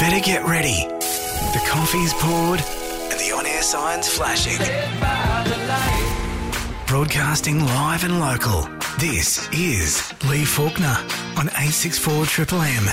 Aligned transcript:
better 0.00 0.18
get 0.18 0.42
ready. 0.46 0.86
The 1.52 1.62
coffee's 1.68 2.14
poured 2.14 2.60
and 2.60 3.20
the 3.20 3.34
on 3.36 3.44
air 3.44 3.60
signs 3.60 4.08
flashing. 4.08 4.56
Broadcasting 6.86 7.62
live 7.66 8.04
and 8.04 8.18
local. 8.18 8.62
This 8.98 9.46
is 9.52 10.10
Lee 10.24 10.46
Faulkner 10.46 10.96
on 11.36 11.48
864 11.48 12.24
Triple 12.24 12.62
M. 12.62 12.84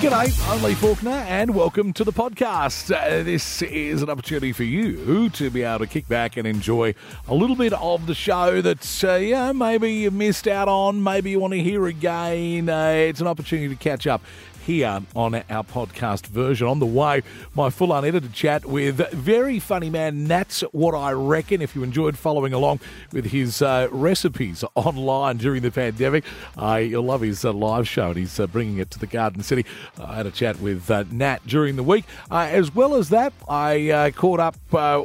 G'day, 0.00 0.50
I'm 0.50 0.62
Lee 0.62 0.74
Faulkner, 0.74 1.10
and 1.10 1.54
welcome 1.54 1.92
to 1.92 2.04
the 2.04 2.12
podcast. 2.12 2.94
Uh, 2.94 3.22
this 3.22 3.60
is 3.62 4.00
an 4.00 4.08
opportunity 4.08 4.52
for 4.52 4.64
you 4.64 5.28
to 5.30 5.50
be 5.50 5.62
able 5.62 5.80
to 5.80 5.86
kick 5.86 6.08
back 6.08 6.36
and 6.36 6.46
enjoy 6.46 6.94
a 7.28 7.34
little 7.34 7.56
bit 7.56 7.72
of 7.74 8.06
the 8.06 8.14
show 8.14 8.62
that 8.62 9.04
uh, 9.04 9.16
yeah, 9.16 9.52
maybe 9.52 9.92
you 9.92 10.10
missed 10.10 10.48
out 10.48 10.68
on, 10.68 11.02
maybe 11.02 11.30
you 11.30 11.40
want 11.40 11.52
to 11.52 11.62
hear 11.62 11.86
again. 11.86 12.68
Uh, 12.68 12.88
it's 12.88 13.20
an 13.20 13.26
opportunity 13.26 13.68
to 13.68 13.76
catch 13.76 14.06
up 14.06 14.22
here 14.66 15.00
on 15.14 15.34
our 15.34 15.64
podcast 15.64 16.26
version. 16.26 16.66
On 16.66 16.78
the 16.78 16.86
way, 16.86 17.22
my 17.54 17.70
full 17.70 17.92
unedited 17.92 18.32
chat 18.32 18.64
with 18.66 18.96
very 19.12 19.58
funny 19.58 19.90
man 19.90 20.24
Nat's 20.24 20.60
What 20.72 20.94
I 20.94 21.12
Reckon. 21.12 21.62
If 21.62 21.74
you 21.74 21.82
enjoyed 21.82 22.16
following 22.16 22.52
along 22.52 22.80
with 23.12 23.26
his 23.26 23.62
uh, 23.62 23.88
recipes 23.90 24.64
online 24.74 25.38
during 25.38 25.62
the 25.62 25.70
pandemic, 25.70 26.24
uh, 26.56 26.76
you'll 26.76 27.04
love 27.04 27.20
his 27.20 27.44
uh, 27.44 27.52
live 27.52 27.88
show 27.88 28.08
and 28.08 28.16
he's 28.16 28.38
uh, 28.38 28.46
bringing 28.46 28.78
it 28.78 28.90
to 28.92 28.98
the 28.98 29.06
Garden 29.06 29.42
City. 29.42 29.64
I 29.98 30.16
had 30.16 30.26
a 30.26 30.30
chat 30.30 30.60
with 30.60 30.90
uh, 30.90 31.04
Nat 31.10 31.46
during 31.46 31.76
the 31.76 31.82
week. 31.82 32.04
Uh, 32.30 32.48
as 32.50 32.74
well 32.74 32.94
as 32.94 33.08
that, 33.10 33.32
I 33.48 34.12
caught 34.16 34.40
up 34.40 34.56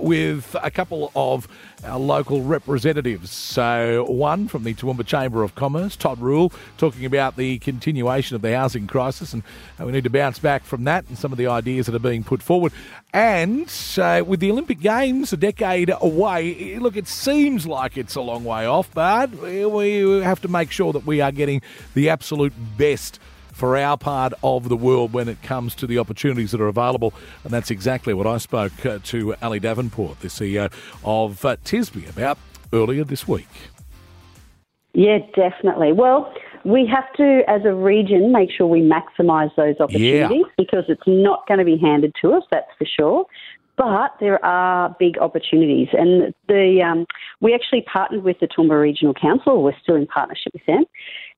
with 0.02 0.55
a 0.62 0.72
couple 0.72 1.12
of 1.16 1.48
our 1.85 1.99
local 1.99 2.41
representatives. 2.41 3.31
So, 3.31 4.05
one 4.09 4.48
from 4.48 4.63
the 4.63 4.73
Toowoomba 4.73 5.05
Chamber 5.05 5.43
of 5.43 5.55
Commerce, 5.55 5.95
Todd 5.95 6.20
Rule, 6.20 6.52
talking 6.77 7.05
about 7.05 7.35
the 7.35 7.59
continuation 7.59 8.35
of 8.35 8.41
the 8.41 8.55
housing 8.55 8.88
crisis 8.88 9.34
and 9.34 9.43
we 9.80 9.91
need 9.91 10.03
to 10.03 10.09
bounce 10.09 10.40
back 10.40 10.63
from 10.63 10.84
that 10.85 11.05
and 11.07 11.17
some 11.17 11.31
of 11.31 11.38
the 11.38 11.48
ideas 11.48 11.85
that 11.85 11.95
are 11.95 11.99
being 11.99 12.23
put 12.23 12.41
forward. 12.41 12.71
And 13.13 13.71
uh, 13.98 14.23
with 14.26 14.40
the 14.40 14.51
Olympic 14.51 14.79
Games 14.79 15.32
a 15.32 15.37
decade 15.37 15.91
away, 16.01 16.77
look, 16.79 16.95
it 16.98 17.07
seems 17.07 17.65
like 17.65 17.98
it's 17.98 18.15
a 18.15 18.21
long 18.21 18.43
way 18.43 18.65
off, 18.65 18.93
but 18.93 19.32
we 19.32 20.21
have 20.21 20.41
to 20.41 20.48
make 20.48 20.71
sure 20.71 20.91
that 20.93 21.05
we 21.05 21.21
are 21.21 21.32
getting 21.32 21.62
the 21.93 22.10
absolute 22.10 22.54
best 22.77 23.20
for 23.55 23.77
our 23.77 23.98
part 23.98 24.34
of 24.43 24.67
the 24.67 24.75
world 24.75 25.13
when 25.13 25.29
it 25.29 25.41
comes 25.41 25.73
to 25.75 25.87
the 25.87 25.98
opportunities 25.98 26.51
that 26.51 26.59
are 26.59 26.67
available. 26.67 27.13
And 27.43 27.53
that's 27.53 27.71
exactly 27.71 28.13
what 28.13 28.27
I 28.27 28.37
spoke 28.37 28.85
uh, 28.85 28.99
to 29.05 29.34
Ali 29.41 29.59
Davenport, 29.61 30.20
the 30.20 30.27
CEO 30.27 30.71
of 31.05 31.43
uh, 31.45 31.55
TSBE, 31.63 32.09
about 32.09 32.37
earlier 32.73 33.05
this 33.05 33.27
week. 33.27 33.48
Yeah, 34.93 35.20
definitely. 35.35 35.93
Well, 35.93 36.33
we 36.65 36.85
have 36.87 37.11
to, 37.13 37.43
as 37.48 37.61
a 37.63 37.73
region, 37.73 38.33
make 38.33 38.49
sure 38.51 38.67
we 38.67 38.81
maximise 38.81 39.55
those 39.55 39.76
opportunities 39.79 40.45
yeah. 40.45 40.53
because 40.57 40.83
it's 40.89 41.03
not 41.07 41.48
going 41.48 41.59
to 41.59 41.65
be 41.65 41.77
handed 41.77 42.13
to 42.21 42.33
us, 42.33 42.43
that's 42.51 42.71
for 42.77 42.85
sure. 42.85 43.26
But 43.77 44.15
there 44.20 44.43
are 44.43 44.95
big 44.99 45.17
opportunities, 45.17 45.89
and 45.91 46.33
the 46.48 46.81
um, 46.81 47.05
we 47.41 47.53
actually 47.53 47.81
partnered 47.81 48.23
with 48.23 48.39
the 48.39 48.48
Toowoomba 48.48 48.79
Regional 48.81 49.13
Council. 49.13 49.61
We're 49.61 49.77
still 49.83 49.95
in 49.95 50.07
partnership 50.07 50.53
with 50.53 50.65
them, 50.65 50.85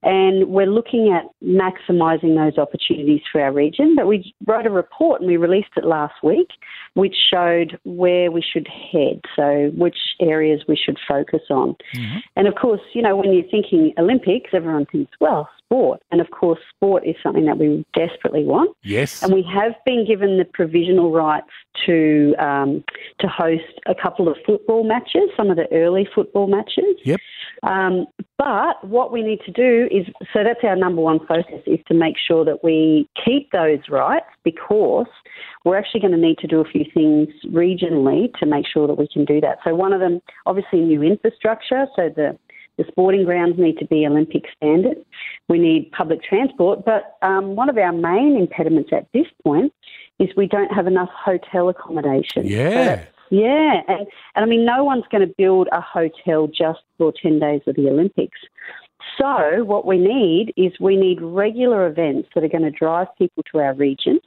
and 0.08 0.48
we're 0.48 0.68
looking 0.68 1.14
at 1.14 1.26
maximising 1.44 2.38
those 2.38 2.58
opportunities 2.58 3.20
for 3.30 3.42
our 3.42 3.52
region. 3.52 3.94
But 3.94 4.08
we 4.08 4.34
wrote 4.48 4.66
a 4.66 4.70
report 4.70 5.20
and 5.20 5.30
we 5.30 5.36
released 5.36 5.72
it 5.76 5.84
last 5.84 6.14
week, 6.24 6.48
which 6.94 7.14
showed 7.30 7.78
where 7.84 8.32
we 8.32 8.42
should 8.42 8.70
head, 8.70 9.20
so 9.36 9.70
which 9.76 9.98
areas 10.22 10.62
we 10.66 10.78
should 10.78 10.98
focus 11.06 11.42
on. 11.50 11.76
Mm-hmm. 11.94 12.20
And 12.38 12.48
of 12.48 12.56
course, 12.56 12.80
you 12.94 13.02
know, 13.02 13.18
when 13.18 13.34
you're 13.34 13.52
thinking 13.52 13.94
Olympics, 13.98 14.52
everyone 14.54 14.86
thinks, 14.86 15.12
well, 15.20 15.50
sport. 15.68 16.02
And 16.12 16.22
of 16.22 16.32
course, 16.32 16.60
sport 16.74 17.06
is 17.06 17.16
something 17.22 17.46
that 17.46 17.58
we 17.58 17.86
desperately 17.94 18.46
want. 18.46 18.76
Yes. 18.84 19.22
And 19.22 19.34
we 19.34 19.46
have 19.54 19.74
been 19.86 20.06
given 20.08 20.38
the 20.38 20.46
provisional 20.46 21.12
rights 21.12 21.50
to 21.86 22.34
um, 22.40 22.84
to 23.20 23.28
host 23.28 23.64
a 23.86 23.94
couple 23.94 24.28
of 24.28 24.38
football 24.46 24.84
matches, 24.84 25.30
some 25.36 25.50
of 25.50 25.58
the 25.58 25.68
early 25.72 26.08
football 26.16 26.48
matches. 26.48 26.96
Yep. 27.04 27.20
Um, 27.64 28.06
but 28.38 28.84
what 28.88 29.12
we 29.12 29.24
need 29.24 29.40
to 29.46 29.52
do 29.52 29.88
is 29.92 30.06
so 30.34 30.44
that's 30.44 30.60
our 30.64 30.76
number 30.76 31.02
one 31.02 31.20
focus 31.28 31.62
is 31.66 31.80
to 31.88 31.94
make 31.94 32.16
sure 32.18 32.46
that 32.46 32.64
we 32.64 33.10
keep 33.26 33.52
those 33.52 33.80
rights 33.90 34.28
because 34.44 35.08
we're 35.66 35.78
actually 35.78 36.02
going 36.02 36.14
to 36.14 36.20
need 36.20 36.38
to 36.40 36.48
do 36.48 36.60
a 36.60 36.66
few 36.66 36.86
things 36.94 37.30
regionally 37.48 38.32
to 38.40 38.46
make 38.46 38.66
sure 38.72 38.88
that 38.88 38.98
we 38.98 39.08
can 39.08 39.26
do 39.26 39.42
that. 39.42 39.58
So 39.64 39.74
one 39.74 39.92
of 39.92 40.00
them, 40.00 40.22
obviously, 40.46 40.80
new 40.80 41.02
infrastructure. 41.02 41.88
So 41.96 42.10
the 42.16 42.38
the 42.78 42.86
sporting 42.90 43.26
grounds 43.26 43.56
need 43.58 43.80
to 43.80 43.86
be 43.86 44.06
Olympic 44.06 44.44
standard. 44.56 44.98
We 45.50 45.58
need 45.58 45.92
public 45.92 46.22
transport, 46.22 46.86
but 46.86 47.18
um, 47.24 47.56
one 47.56 47.70
of 47.70 47.78
our 47.80 47.92
main 47.92 48.38
impediments 48.38 48.92
at 48.94 49.08
this 49.14 49.26
point 49.44 49.74
is 50.20 50.30
we 50.38 50.48
don't 50.48 50.72
have 50.72 50.86
enough 50.86 51.10
hotel 51.10 51.70
accommodation. 51.70 52.46
Yeah. 52.46 53.00
So 53.00 53.08
yeah, 53.30 53.82
and, 53.88 54.08
and 54.36 54.44
I 54.44 54.46
mean, 54.46 54.66
no 54.66 54.84
one's 54.84 55.06
going 55.12 55.28
to 55.28 55.34
build 55.38 55.68
a 55.72 55.82
hotel 55.82 56.48
just 56.48 56.80
for 56.98 57.14
10 57.22 57.40
days 57.40 57.62
of 57.68 57.76
the 57.76 57.90
Olympics. 57.90 58.40
So, 59.20 59.64
what 59.64 59.86
we 59.86 59.98
need 59.98 60.54
is 60.58 60.74
we 60.80 60.96
need 60.96 61.22
regular 61.22 61.88
events 61.88 62.30
that 62.36 62.44
are 62.44 62.50
going 62.50 62.64
to 62.64 62.72
drive 62.72 63.08
people 63.18 63.44
to 63.52 63.60
our 63.60 63.74
region, 63.74 64.20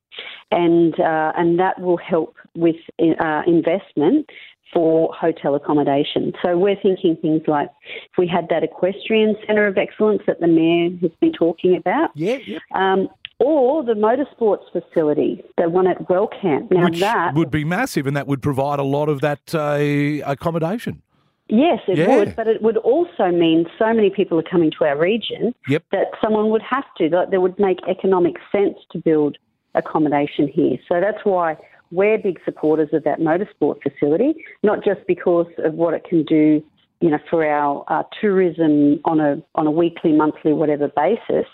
and 0.50 0.98
uh, 0.98 1.32
and 1.36 1.58
that 1.60 1.80
will 1.80 1.98
help 1.98 2.34
with 2.54 2.76
uh, 2.98 3.42
investment 3.46 4.26
for 4.72 5.12
hotel 5.12 5.54
accommodation. 5.54 6.32
So 6.42 6.56
we're 6.56 6.80
thinking 6.80 7.16
things 7.20 7.42
like 7.46 7.68
if 7.84 8.18
we 8.18 8.26
had 8.26 8.48
that 8.50 8.62
equestrian 8.62 9.36
centre 9.46 9.66
of 9.66 9.76
excellence 9.76 10.22
that 10.26 10.40
the 10.40 10.46
mayor 10.46 10.90
has 11.02 11.10
been 11.20 11.32
talking 11.32 11.76
about. 11.76 12.10
Yeah, 12.14 12.38
yeah. 12.46 12.58
Um, 12.74 13.08
or 13.40 13.82
the 13.82 13.94
motorsports 13.94 14.70
facility, 14.70 15.42
the 15.56 15.68
one 15.68 15.86
at 15.86 15.98
Wellcamp. 16.08 16.70
Now 16.70 16.84
Which 16.84 17.00
that 17.00 17.34
would 17.34 17.50
be 17.50 17.64
massive, 17.64 18.06
and 18.06 18.16
that 18.16 18.26
would 18.26 18.42
provide 18.42 18.78
a 18.78 18.84
lot 18.84 19.08
of 19.08 19.22
that 19.22 19.54
uh, 19.54 20.30
accommodation. 20.30 21.02
Yes, 21.48 21.80
it 21.88 21.98
Yeah. 21.98 22.16
would, 22.16 22.36
but 22.36 22.46
it 22.46 22.62
would 22.62 22.76
also 22.76 23.26
mean 23.32 23.66
so 23.76 23.92
many 23.92 24.10
people 24.10 24.38
are 24.38 24.42
coming 24.44 24.70
to 24.78 24.84
our 24.84 24.96
region 24.96 25.52
Yep. 25.68 25.82
that 25.90 26.06
someone 26.22 26.50
would 26.50 26.62
have 26.62 26.84
to. 26.98 27.08
That 27.08 27.30
there 27.30 27.40
would 27.40 27.58
make 27.58 27.78
economic 27.88 28.36
sense 28.52 28.78
to 28.92 28.98
build 28.98 29.36
accommodation 29.74 30.46
here. 30.46 30.78
So 30.88 31.00
that's 31.00 31.24
why 31.24 31.56
we're 31.90 32.18
big 32.18 32.38
supporters 32.44 32.90
of 32.92 33.02
that 33.04 33.18
motorsport 33.18 33.82
facility, 33.82 34.34
not 34.62 34.84
just 34.84 35.00
because 35.08 35.46
of 35.58 35.74
what 35.74 35.92
it 35.94 36.04
can 36.04 36.22
do, 36.24 36.62
you 37.00 37.10
know, 37.10 37.18
for 37.28 37.44
our 37.44 37.84
uh, 37.88 38.04
tourism 38.20 39.00
on 39.04 39.18
a 39.20 39.42
on 39.56 39.66
a 39.66 39.70
weekly, 39.72 40.12
monthly, 40.12 40.52
whatever 40.52 40.88
basis, 40.88 41.46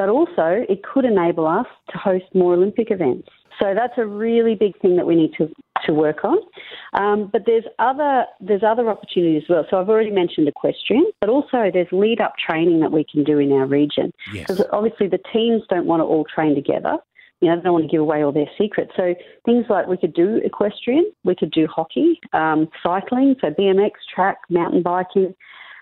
but 0.00 0.08
also 0.08 0.64
it 0.66 0.82
could 0.82 1.04
enable 1.04 1.46
us 1.46 1.66
to 1.90 1.98
host 1.98 2.24
more 2.34 2.54
Olympic 2.54 2.90
events. 2.90 3.28
So 3.60 3.74
that's 3.74 3.92
a 3.98 4.06
really 4.06 4.54
big 4.54 4.80
thing 4.80 4.96
that 4.96 5.06
we 5.06 5.14
need 5.14 5.32
to, 5.36 5.50
to 5.84 5.92
work 5.92 6.24
on. 6.24 6.38
Um, 6.94 7.28
but 7.30 7.42
there's 7.44 7.64
other 7.78 8.24
there's 8.40 8.62
other 8.66 8.88
opportunities 8.88 9.42
as 9.42 9.50
well. 9.50 9.66
So 9.68 9.78
I've 9.78 9.90
already 9.90 10.10
mentioned 10.10 10.48
equestrian, 10.48 11.04
but 11.20 11.28
also 11.28 11.70
there's 11.70 11.92
lead 11.92 12.18
up 12.18 12.32
training 12.38 12.80
that 12.80 12.90
we 12.90 13.04
can 13.04 13.24
do 13.24 13.38
in 13.38 13.52
our 13.52 13.66
region. 13.66 14.10
Yes. 14.32 14.46
Because 14.46 14.64
obviously 14.72 15.06
the 15.06 15.20
teams 15.34 15.64
don't 15.68 15.84
want 15.84 16.00
to 16.00 16.04
all 16.04 16.24
train 16.34 16.54
together. 16.54 16.96
You 17.42 17.50
know, 17.50 17.56
they 17.56 17.62
don't 17.62 17.74
want 17.74 17.84
to 17.84 17.90
give 17.90 18.00
away 18.00 18.24
all 18.24 18.32
their 18.32 18.50
secrets. 18.56 18.92
So 18.96 19.14
things 19.44 19.66
like 19.68 19.86
we 19.86 19.98
could 19.98 20.14
do 20.14 20.40
equestrian, 20.42 21.12
we 21.24 21.34
could 21.34 21.50
do 21.50 21.66
hockey, 21.66 22.18
um, 22.32 22.68
cycling, 22.82 23.34
so 23.42 23.48
BMX, 23.50 23.90
track, 24.14 24.38
mountain 24.48 24.82
biking. 24.82 25.34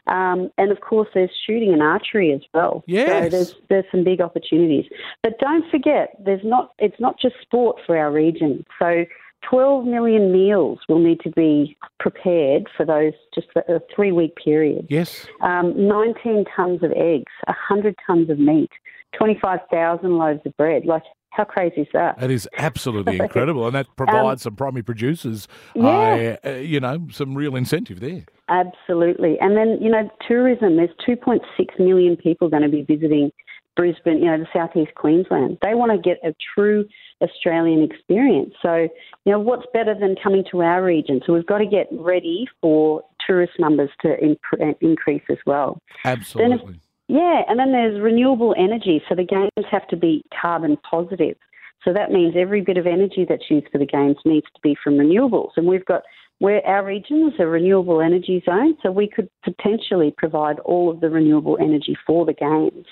Um, 0.08 0.50
and 0.58 0.72
of 0.72 0.80
course, 0.80 1.08
there's 1.14 1.30
shooting 1.46 1.72
and 1.72 1.82
archery 1.82 2.32
as 2.32 2.40
well. 2.54 2.82
Yes. 2.86 3.24
So 3.24 3.28
there's 3.28 3.54
there's 3.68 3.84
some 3.90 4.04
big 4.04 4.20
opportunities. 4.20 4.86
But 5.22 5.38
don't 5.38 5.68
forget, 5.70 6.16
there's 6.24 6.44
not 6.44 6.72
it's 6.78 6.98
not 6.98 7.18
just 7.20 7.36
sport 7.42 7.80
for 7.86 7.96
our 7.96 8.10
region. 8.10 8.64
So 8.78 9.04
12 9.48 9.84
million 9.84 10.32
meals 10.32 10.78
will 10.88 10.98
need 10.98 11.20
to 11.20 11.30
be 11.30 11.76
prepared 12.00 12.68
for 12.76 12.84
those 12.84 13.12
just 13.34 13.48
a 13.56 13.80
three 13.94 14.12
week 14.12 14.34
period. 14.42 14.86
Yes. 14.88 15.26
Um, 15.42 15.74
19 15.88 16.44
tons 16.54 16.82
of 16.82 16.92
eggs, 16.92 17.32
100 17.46 17.94
tons 18.06 18.30
of 18.30 18.38
meat, 18.38 18.70
25,000 19.16 20.18
loaves 20.18 20.40
of 20.44 20.56
bread. 20.56 20.84
Like, 20.84 21.02
how 21.30 21.44
crazy 21.44 21.82
is 21.82 21.88
that? 21.92 22.18
That 22.18 22.30
is 22.30 22.48
absolutely 22.56 23.18
incredible, 23.20 23.66
and 23.66 23.74
that 23.74 23.86
provides 23.96 24.42
some 24.42 24.56
primary 24.56 24.82
producers, 24.82 25.46
Um, 25.76 25.84
yeah. 25.84 26.36
uh, 26.44 26.50
you 26.52 26.80
know, 26.80 27.06
some 27.10 27.34
real 27.34 27.54
incentive 27.54 28.00
there. 28.00 28.24
Absolutely. 28.48 29.38
And 29.40 29.56
then, 29.56 29.78
you 29.80 29.90
know, 29.90 30.10
tourism, 30.26 30.76
there's 30.76 30.90
2.6 31.06 31.40
million 31.78 32.16
people 32.16 32.48
going 32.48 32.62
to 32.62 32.68
be 32.68 32.82
visiting 32.82 33.30
Brisbane, 33.78 34.18
you 34.18 34.24
know, 34.24 34.38
the 34.38 34.48
southeast 34.52 34.92
Queensland. 34.96 35.56
They 35.62 35.76
want 35.76 35.92
to 35.92 35.98
get 35.98 36.18
a 36.28 36.34
true 36.54 36.84
Australian 37.22 37.80
experience. 37.88 38.52
So, 38.60 38.88
you 39.24 39.32
know, 39.32 39.38
what's 39.38 39.66
better 39.72 39.94
than 39.94 40.16
coming 40.20 40.42
to 40.50 40.62
our 40.62 40.82
region? 40.82 41.20
So 41.24 41.32
we've 41.32 41.46
got 41.46 41.58
to 41.58 41.66
get 41.66 41.86
ready 41.92 42.48
for 42.60 43.04
tourist 43.24 43.52
numbers 43.60 43.90
to 44.02 44.18
imp- 44.18 44.80
increase 44.80 45.22
as 45.30 45.38
well. 45.46 45.80
Absolutely. 46.04 46.80
Yeah, 47.06 47.42
and 47.48 47.56
then 47.56 47.70
there's 47.70 48.00
renewable 48.00 48.52
energy. 48.58 49.00
So 49.08 49.14
the 49.14 49.24
games 49.24 49.66
have 49.70 49.86
to 49.88 49.96
be 49.96 50.24
carbon 50.38 50.76
positive. 50.78 51.36
So 51.84 51.92
that 51.92 52.10
means 52.10 52.34
every 52.36 52.62
bit 52.62 52.78
of 52.78 52.86
energy 52.86 53.24
that's 53.28 53.48
used 53.48 53.68
for 53.70 53.78
the 53.78 53.86
games 53.86 54.16
needs 54.24 54.46
to 54.56 54.60
be 54.60 54.76
from 54.82 54.94
renewables. 54.94 55.50
And 55.56 55.68
we've 55.68 55.84
got 55.84 56.02
where 56.40 56.64
our 56.66 56.84
region 56.84 57.30
is 57.32 57.40
a 57.40 57.46
renewable 57.46 58.00
energy 58.00 58.42
zone, 58.44 58.76
so 58.82 58.90
we 58.90 59.08
could 59.08 59.28
potentially 59.44 60.12
provide 60.16 60.58
all 60.60 60.90
of 60.90 61.00
the 61.00 61.10
renewable 61.10 61.56
energy 61.60 61.96
for 62.06 62.26
the 62.26 62.32
games. 62.32 62.86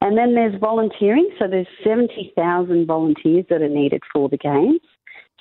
And 0.00 0.16
then 0.16 0.34
there's 0.34 0.58
volunteering. 0.60 1.28
So 1.38 1.46
there's 1.48 1.66
70,000 1.82 2.86
volunteers 2.86 3.44
that 3.50 3.62
are 3.62 3.68
needed 3.68 4.02
for 4.12 4.28
the 4.28 4.36
Games. 4.36 4.80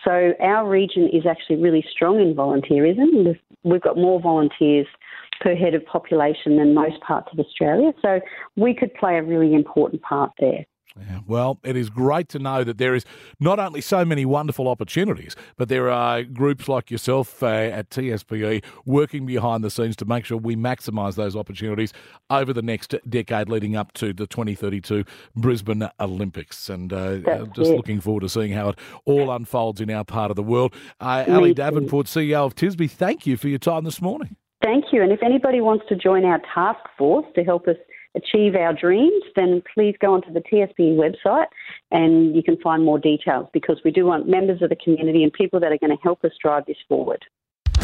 So 0.04 0.34
our 0.40 0.68
region 0.68 1.10
is 1.12 1.26
actually 1.26 1.58
really 1.58 1.86
strong 1.92 2.20
in 2.20 2.36
volunteerism. 2.36 3.38
We've 3.64 3.82
got 3.82 3.98
more 3.98 4.22
volunteers 4.22 4.88
per 5.42 5.56
head 5.56 5.74
of 5.74 5.86
population 5.86 6.58
than 6.58 6.74
most 6.74 7.00
parts 7.02 7.30
of 7.32 7.40
Australia. 7.40 7.92
So 8.02 8.20
we 8.56 8.74
could 8.74 8.94
play 8.96 9.18
a 9.18 9.24
really 9.24 9.54
important 9.54 10.02
part 10.02 10.32
there. 10.40 10.66
Yeah, 11.00 11.20
well, 11.26 11.60
it 11.64 11.76
is 11.76 11.90
great 11.90 12.30
to 12.30 12.40
know 12.40 12.64
that 12.64 12.78
there 12.78 12.96
is 12.96 13.06
not 13.40 13.60
only 13.60 13.82
so 13.82 14.06
many 14.06 14.26
wonderful 14.26 14.68
opportunities, 14.68 15.36
but 15.58 15.70
there 15.70 15.90
are 15.90 16.24
groups 16.24 16.68
like 16.68 16.90
yourself 16.92 17.42
uh, 17.44 17.48
at 17.48 17.90
TSBE 17.90 18.64
working 18.86 19.26
behind 19.26 19.64
the 19.64 19.70
scenes 19.70 19.96
to 19.98 20.06
make 20.06 20.26
sure 20.26 20.38
we 20.38 20.56
maximise 20.56 21.16
those 21.16 21.36
opportunities 21.36 21.94
over 22.30 22.54
the 22.54 22.62
next 22.62 22.96
decade 23.10 23.50
leading 23.50 23.76
up 23.76 23.94
to 23.94 24.14
the 24.14 24.28
2032 24.28 25.04
Brisbane 25.36 25.88
Olympics. 26.00 26.70
And 26.70 26.92
uh, 26.92 27.18
just 27.54 27.72
it. 27.72 27.76
looking 27.76 28.00
forward 28.00 28.22
to 28.22 28.30
seeing 28.30 28.52
how 28.52 28.70
it 28.70 28.80
all 29.06 29.32
unfolds 29.32 29.82
in 29.82 29.90
our 29.90 30.04
part 30.04 30.32
of 30.32 30.36
the 30.36 30.44
world. 30.44 30.74
Uh, 31.00 31.26
Ali 31.28 31.54
Davenport, 31.54 32.08
CEO 32.08 32.46
of 32.46 32.56
TSBE, 32.56 32.90
thank 32.92 33.26
you 33.26 33.38
for 33.38 33.48
your 33.48 33.60
time 33.60 33.84
this 33.84 34.02
morning. 34.02 34.36
Thank 34.64 34.86
you. 34.92 35.04
And 35.04 35.12
if 35.12 35.22
anybody 35.22 35.62
wants 35.62 35.86
to 35.90 35.96
join 35.96 36.26
our 36.26 36.42
task 36.54 36.80
force 36.98 37.26
to 37.36 37.44
help 37.44 37.68
us 37.68 37.78
achieve 38.18 38.56
our 38.56 38.74
dreams, 38.74 39.24
then 39.36 39.64
please 39.74 39.96
go 40.00 40.14
onto 40.14 40.34
the 40.34 40.42
TSBE 40.42 40.96
website 40.98 41.48
and 41.92 42.36
you 42.36 42.44
can 42.44 42.58
find 42.58 42.84
more 42.84 43.00
details 43.00 43.48
because 43.54 43.80
we 43.86 43.92
do 43.92 44.06
want 44.06 44.28
members 44.28 44.62
of 44.62 44.70
the 44.70 44.76
community 44.76 45.24
and 45.24 45.32
people 45.32 45.60
that 45.60 45.72
are 45.72 45.78
going 45.78 45.96
to 45.96 46.04
help 46.04 46.24
us 46.24 46.32
drive 46.42 46.66
this 46.66 46.78
forward. 46.90 47.24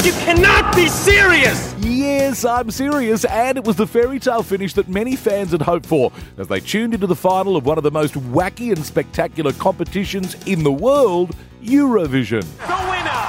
You 0.02 0.12
cannot 0.12 0.76
be 0.76 0.88
serious! 0.88 1.74
Yes, 1.78 2.44
I'm 2.44 2.70
serious, 2.70 3.24
and 3.24 3.56
it 3.56 3.64
was 3.64 3.76
the 3.76 3.86
fairy 3.86 4.18
tale 4.18 4.42
finish 4.42 4.74
that 4.74 4.86
many 4.86 5.16
fans 5.16 5.52
had 5.52 5.62
hoped 5.62 5.86
for 5.86 6.12
as 6.36 6.46
they 6.48 6.60
tuned 6.60 6.92
into 6.92 7.06
the 7.06 7.16
final 7.16 7.56
of 7.56 7.64
one 7.64 7.78
of 7.78 7.84
the 7.84 7.90
most 7.90 8.12
wacky 8.14 8.70
and 8.70 8.84
spectacular 8.84 9.52
competitions 9.54 10.36
in 10.46 10.62
the 10.62 10.72
world, 10.72 11.34
Eurovision. 11.62 12.42
The 12.42 12.80
winner 12.90 13.24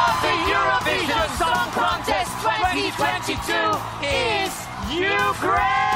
of 0.00 0.16
the 0.24 0.34
Eurovision 0.48 1.28
Song 1.36 1.70
Contest 1.72 2.30
2022 2.40 4.06
is 4.06 4.64
Ukraine! 4.98 5.93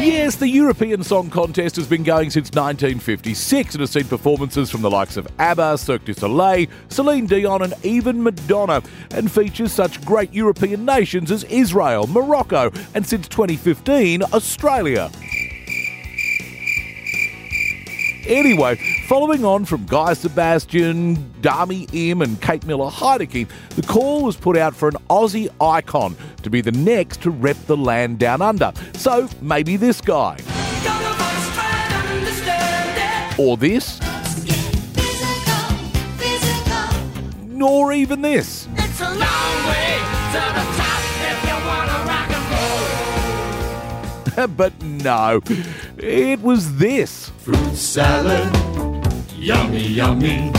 Yes, 0.00 0.36
the 0.36 0.48
European 0.48 1.02
Song 1.02 1.28
Contest 1.28 1.76
has 1.76 1.86
been 1.86 2.02
going 2.02 2.30
since 2.30 2.46
1956 2.52 3.74
and 3.74 3.80
has 3.80 3.90
seen 3.90 4.04
performances 4.04 4.70
from 4.70 4.80
the 4.80 4.90
likes 4.90 5.18
of 5.18 5.28
ABBA, 5.38 5.76
Cirque 5.76 6.06
du 6.06 6.14
Soleil, 6.14 6.68
Celine 6.88 7.26
Dion, 7.26 7.60
and 7.60 7.74
even 7.82 8.22
Madonna, 8.22 8.82
and 9.10 9.30
features 9.30 9.72
such 9.72 10.02
great 10.06 10.32
European 10.32 10.86
nations 10.86 11.30
as 11.30 11.44
Israel, 11.44 12.06
Morocco, 12.06 12.70
and 12.94 13.06
since 13.06 13.28
2015, 13.28 14.22
Australia. 14.32 15.10
Anyway, 18.30 18.76
following 19.08 19.44
on 19.44 19.64
from 19.64 19.84
Guy 19.86 20.12
Sebastian, 20.14 21.16
Dami 21.40 21.92
Im, 21.92 22.22
and 22.22 22.40
Kate 22.40 22.64
Miller 22.64 22.88
Heidke, 22.88 23.48
the 23.70 23.82
call 23.82 24.22
was 24.22 24.36
put 24.36 24.56
out 24.56 24.72
for 24.72 24.88
an 24.88 24.94
Aussie 25.10 25.48
icon 25.60 26.16
to 26.44 26.48
be 26.48 26.60
the 26.60 26.70
next 26.70 27.22
to 27.22 27.30
rep 27.30 27.56
the 27.66 27.76
land 27.76 28.20
down 28.20 28.40
under. 28.40 28.72
So 28.94 29.28
maybe 29.40 29.76
this 29.76 30.00
guy. 30.00 30.38
Or 33.36 33.56
this. 33.56 33.98
Physical, 34.94 35.76
physical. 36.16 37.46
Nor 37.48 37.92
even 37.92 38.22
this. 38.22 38.68
but 44.56 44.80
no, 44.82 45.40
it 45.98 46.40
was 46.40 46.76
this. 46.76 47.30
Fruit 47.38 47.74
salad, 47.74 48.54
yummy, 49.36 49.86
yummy. 49.86 50.52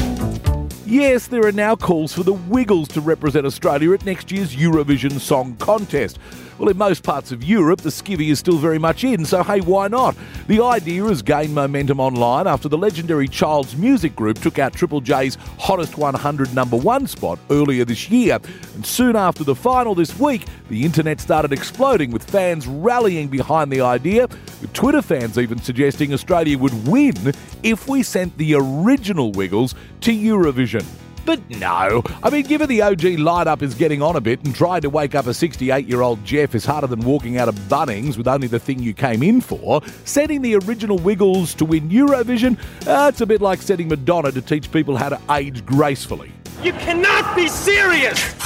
Yes, 0.86 1.28
there 1.28 1.46
are 1.46 1.52
now 1.52 1.76
calls 1.76 2.14
for 2.14 2.24
the 2.24 2.34
Wiggles 2.34 2.90
to 2.90 3.02
represent 3.02 3.46
Australia 3.46 3.94
at 3.94 4.06
next 4.06 4.32
year's 4.32 4.56
Eurovision 4.56 5.20
Song 5.20 5.56
Contest. 5.56 6.20
Well, 6.62 6.70
in 6.70 6.78
most 6.78 7.02
parts 7.02 7.32
of 7.32 7.44
Europe, 7.44 7.82
the 7.82 7.90
skivvy 7.90 8.30
is 8.30 8.38
still 8.38 8.60
very 8.60 8.78
much 8.78 9.04
in, 9.04 9.26
so 9.26 9.42
hey, 9.42 9.62
why 9.62 9.88
not? 9.88 10.16
The 10.46 10.64
idea 10.64 11.04
has 11.06 11.24
gained 11.24 11.56
momentum 11.56 12.00
online 12.00 12.46
after 12.46 12.70
the 12.70 12.78
legendary 12.78 13.28
Childs 13.28 13.76
Music 13.76 14.16
Group 14.16 14.38
took 14.38 14.60
out 14.60 14.72
Triple 14.72 15.02
J's 15.02 15.40
Hottest 15.58 15.98
100 15.98 16.54
number 16.54 16.78
one 16.78 17.08
spot 17.08 17.40
earlier 17.50 17.84
this 17.84 18.12
year. 18.12 18.38
And 18.76 18.86
soon 18.86 19.16
after 19.16 19.44
the 19.44 19.56
final 19.56 19.96
this 19.96 20.20
week, 20.20 20.46
the 20.70 20.86
internet 20.86 21.20
started 21.20 21.52
exploding 21.52 22.12
with 22.12 22.30
fans 22.30 22.68
rallying 22.68 23.28
behind 23.28 23.72
the 23.72 23.82
idea, 23.82 24.28
with 24.62 24.72
Twitter 24.72 25.02
fans 25.02 25.40
even 25.40 25.60
suggesting 25.60 26.14
Australia 26.14 26.60
would 26.60 26.88
win 26.88 27.34
if 27.64 27.88
we 27.88 28.04
sent 28.04 28.38
the 28.38 28.54
original 28.54 29.32
Wiggles 29.32 29.74
to 30.02 30.12
Eurovision. 30.12 30.86
But 31.26 31.48
no, 31.50 32.04
I 32.24 32.30
mean, 32.30 32.46
given 32.46 32.68
the 32.68 32.82
OG 32.82 33.00
lineup 33.00 33.62
is 33.62 33.76
getting 33.76 34.02
on 34.02 34.16
a 34.16 34.22
bit 34.22 34.44
and 34.44 34.56
trying 34.56 34.82
to 34.82 34.90
wake 34.90 35.16
up 35.16 35.28
a 35.28 35.34
68 35.34 35.88
year 35.88 36.02
old 36.02 36.24
Jeff 36.26 36.56
is 36.56 36.66
harder 36.66 36.88
than 36.88 37.02
walking 37.02 37.38
out 37.38 37.48
of 37.48 37.56
Bunnings 37.70 38.18
with 38.18 38.28
only 38.28 38.48
the 38.48 38.60
thing 38.60 38.80
you 38.80 38.94
came 38.94 39.22
in 39.22 39.42
for, 39.42 39.82
setting 40.06 40.42
the 40.42 40.56
original 40.56 40.98
Wiggles 40.98 41.54
to 41.56 41.66
win 41.66 41.90
Eurovision, 41.90 42.58
uh, 42.88 43.10
it's 43.10 43.22
a 43.22 43.26
bit 43.26 43.42
like 43.42 43.62
setting 43.62 43.88
Madonna 43.88 44.32
to 44.32 44.42
teach 44.42 44.72
people 44.72 44.98
how 44.98 45.10
to 45.10 45.22
age 45.32 45.66
gracefully. 45.66 46.32
You 46.64 46.74
cannot 46.74 47.36
be 47.36 47.48
serious! 47.48 48.41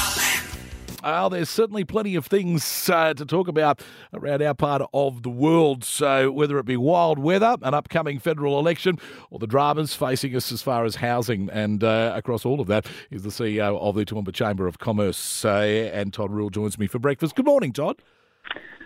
Well, 1.05 1.29
there's 1.29 1.51
certainly 1.51 1.83
plenty 1.83 2.15
of 2.15 2.25
things 2.25 2.89
uh, 2.89 3.13
to 3.13 3.27
talk 3.27 3.47
about 3.47 3.79
around 4.11 4.41
our 4.41 4.55
part 4.55 4.81
of 4.91 5.21
the 5.21 5.29
world. 5.29 5.83
So, 5.83 6.31
whether 6.31 6.57
it 6.57 6.65
be 6.65 6.77
wild 6.77 7.19
weather, 7.19 7.57
an 7.61 7.75
upcoming 7.75 8.17
federal 8.17 8.57
election, 8.57 8.97
or 9.29 9.37
the 9.37 9.45
dramas 9.45 9.93
facing 9.93 10.35
us 10.35 10.51
as 10.51 10.63
far 10.63 10.83
as 10.83 10.95
housing, 10.95 11.47
and 11.51 11.83
uh, 11.83 12.13
across 12.15 12.43
all 12.43 12.59
of 12.59 12.65
that 12.69 12.87
is 13.11 13.21
the 13.21 13.29
CEO 13.29 13.79
of 13.79 13.93
the 13.93 14.03
Toowoomba 14.03 14.33
Chamber 14.33 14.65
of 14.65 14.79
Commerce, 14.79 15.45
uh, 15.45 15.91
and 15.93 16.11
Todd 16.11 16.31
Rule 16.31 16.49
joins 16.49 16.79
me 16.79 16.87
for 16.87 16.97
breakfast. 16.97 17.35
Good 17.35 17.45
morning, 17.45 17.71
Todd. 17.71 18.01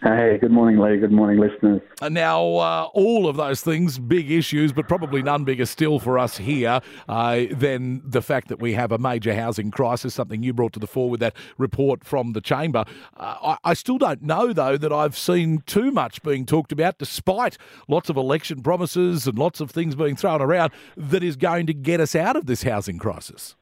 Hey, 0.01 0.37
good 0.39 0.51
morning, 0.51 0.79
Lee. 0.79 0.97
Good 0.97 1.11
morning, 1.11 1.39
listeners. 1.39 1.81
Now, 2.01 2.41
uh, 2.55 2.87
all 2.93 3.27
of 3.27 3.35
those 3.35 3.59
things, 3.59 3.99
big 3.99 4.31
issues, 4.31 4.71
but 4.71 4.87
probably 4.87 5.21
none 5.21 5.43
bigger 5.43 5.65
still 5.65 5.99
for 5.99 6.17
us 6.17 6.37
here 6.37 6.79
uh, 7.09 7.41
than 7.51 8.01
the 8.05 8.21
fact 8.21 8.47
that 8.47 8.61
we 8.61 8.73
have 8.75 8.93
a 8.93 8.97
major 8.97 9.35
housing 9.35 9.71
crisis, 9.71 10.13
something 10.13 10.41
you 10.41 10.53
brought 10.53 10.71
to 10.73 10.79
the 10.79 10.87
fore 10.87 11.09
with 11.09 11.19
that 11.19 11.35
report 11.57 12.05
from 12.05 12.31
the 12.31 12.39
Chamber. 12.39 12.85
Uh, 13.17 13.35
I, 13.43 13.71
I, 13.71 13.73
still 13.73 13.97
don't 13.97 14.21
know, 14.21 14.53
though, 14.53 14.77
that 14.77 14.93
I've 14.93 15.17
seen 15.17 15.63
too 15.65 15.91
much 15.91 16.23
being 16.23 16.45
talked 16.45 16.71
about, 16.71 16.97
despite 16.97 17.57
lots 17.89 18.09
of 18.09 18.15
election 18.15 18.61
promises 18.61 19.27
and 19.27 19.37
lots 19.37 19.59
of 19.59 19.69
things 19.69 19.95
being 19.95 20.15
thrown 20.15 20.41
around, 20.41 20.71
that 20.95 21.25
is 21.25 21.35
going 21.35 21.67
to 21.67 21.73
get 21.73 21.99
us 21.99 22.15
out 22.15 22.37
of 22.37 22.45
this 22.45 22.63
housing 22.63 22.99
crisis. 22.99 23.57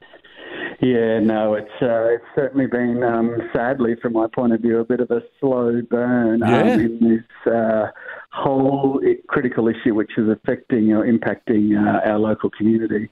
Yeah, 0.80 1.20
no, 1.20 1.56
it's 1.56 1.72
uh, 1.82 2.06
it's 2.06 2.26
certainly 2.36 2.68
been, 2.68 3.02
um, 3.04 3.38
sadly, 3.52 3.96
from 4.00 4.14
my 4.14 4.28
point 4.28 4.54
of 4.54 4.62
view, 4.62 4.80
a 4.80 4.84
bit 4.84 5.00
of 5.00 5.10
a 5.10 5.22
slow 5.40 5.82
burn 5.90 6.44
um, 6.44 6.68
in 6.68 7.00
this 7.00 7.52
uh, 7.52 7.88
whole 8.32 9.02
critical 9.28 9.68
issue, 9.68 9.96
which 9.96 10.12
is 10.18 10.30
affecting 10.30 10.92
or 10.94 11.04
impacting 11.04 11.76
uh, 11.76 12.08
our 12.08 12.20
local 12.20 12.52
community. 12.52 13.10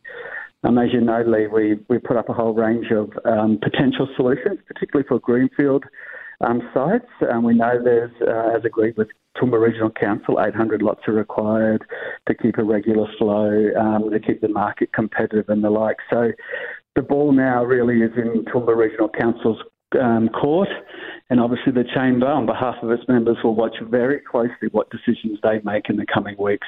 Um, 0.63 0.77
as 0.77 0.93
you 0.93 1.01
know, 1.01 1.23
Lee, 1.25 1.47
we 1.47 1.79
we 1.89 1.97
put 1.97 2.17
up 2.17 2.29
a 2.29 2.33
whole 2.33 2.53
range 2.53 2.91
of 2.91 3.11
um, 3.25 3.57
potential 3.59 4.07
solutions, 4.15 4.59
particularly 4.67 5.07
for 5.07 5.19
greenfield 5.19 5.85
um, 6.41 6.61
sites. 6.71 7.09
Um, 7.31 7.43
we 7.43 7.55
know 7.55 7.81
there's, 7.83 8.11
uh, 8.21 8.55
as 8.55 8.65
agreed 8.65 8.97
with 8.97 9.07
Toowoomba 9.37 9.59
Regional 9.59 9.89
Council, 9.89 10.39
800 10.39 10.81
lots 10.81 11.01
are 11.07 11.13
required 11.13 11.83
to 12.27 12.35
keep 12.35 12.57
a 12.57 12.63
regular 12.63 13.07
flow, 13.17 13.71
um, 13.79 14.09
to 14.11 14.19
keep 14.19 14.41
the 14.41 14.47
market 14.47 14.93
competitive 14.93 15.49
and 15.49 15.63
the 15.63 15.69
like. 15.69 15.97
So 16.11 16.31
the 16.95 17.01
ball 17.01 17.31
now 17.31 17.63
really 17.63 18.01
is 18.01 18.11
in 18.17 18.45
Toowoomba 18.45 18.75
Regional 18.75 19.09
Council's 19.09 19.59
um, 20.01 20.29
court, 20.29 20.67
and 21.29 21.39
obviously 21.39 21.71
the 21.71 21.85
chamber, 21.95 22.27
on 22.27 22.45
behalf 22.45 22.75
of 22.81 22.91
its 22.91 23.03
members, 23.07 23.37
will 23.43 23.55
watch 23.55 23.75
very 23.89 24.19
closely 24.19 24.67
what 24.71 24.89
decisions 24.89 25.39
they 25.41 25.59
make 25.63 25.89
in 25.89 25.95
the 25.97 26.05
coming 26.11 26.35
weeks 26.37 26.67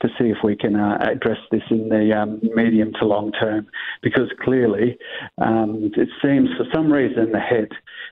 to 0.00 0.08
see 0.18 0.26
if 0.26 0.38
we 0.42 0.56
can 0.56 0.76
uh, 0.76 0.98
address 1.00 1.38
this 1.50 1.62
in 1.70 1.88
the 1.88 2.16
um, 2.16 2.40
medium 2.54 2.92
to 3.00 3.06
long 3.06 3.32
term. 3.32 3.66
Because 4.02 4.30
clearly, 4.42 4.98
um, 5.38 5.90
it 5.96 6.08
seems 6.22 6.48
for 6.56 6.66
some 6.72 6.92
reason 6.92 7.32
the 7.32 7.40
head 7.40 7.68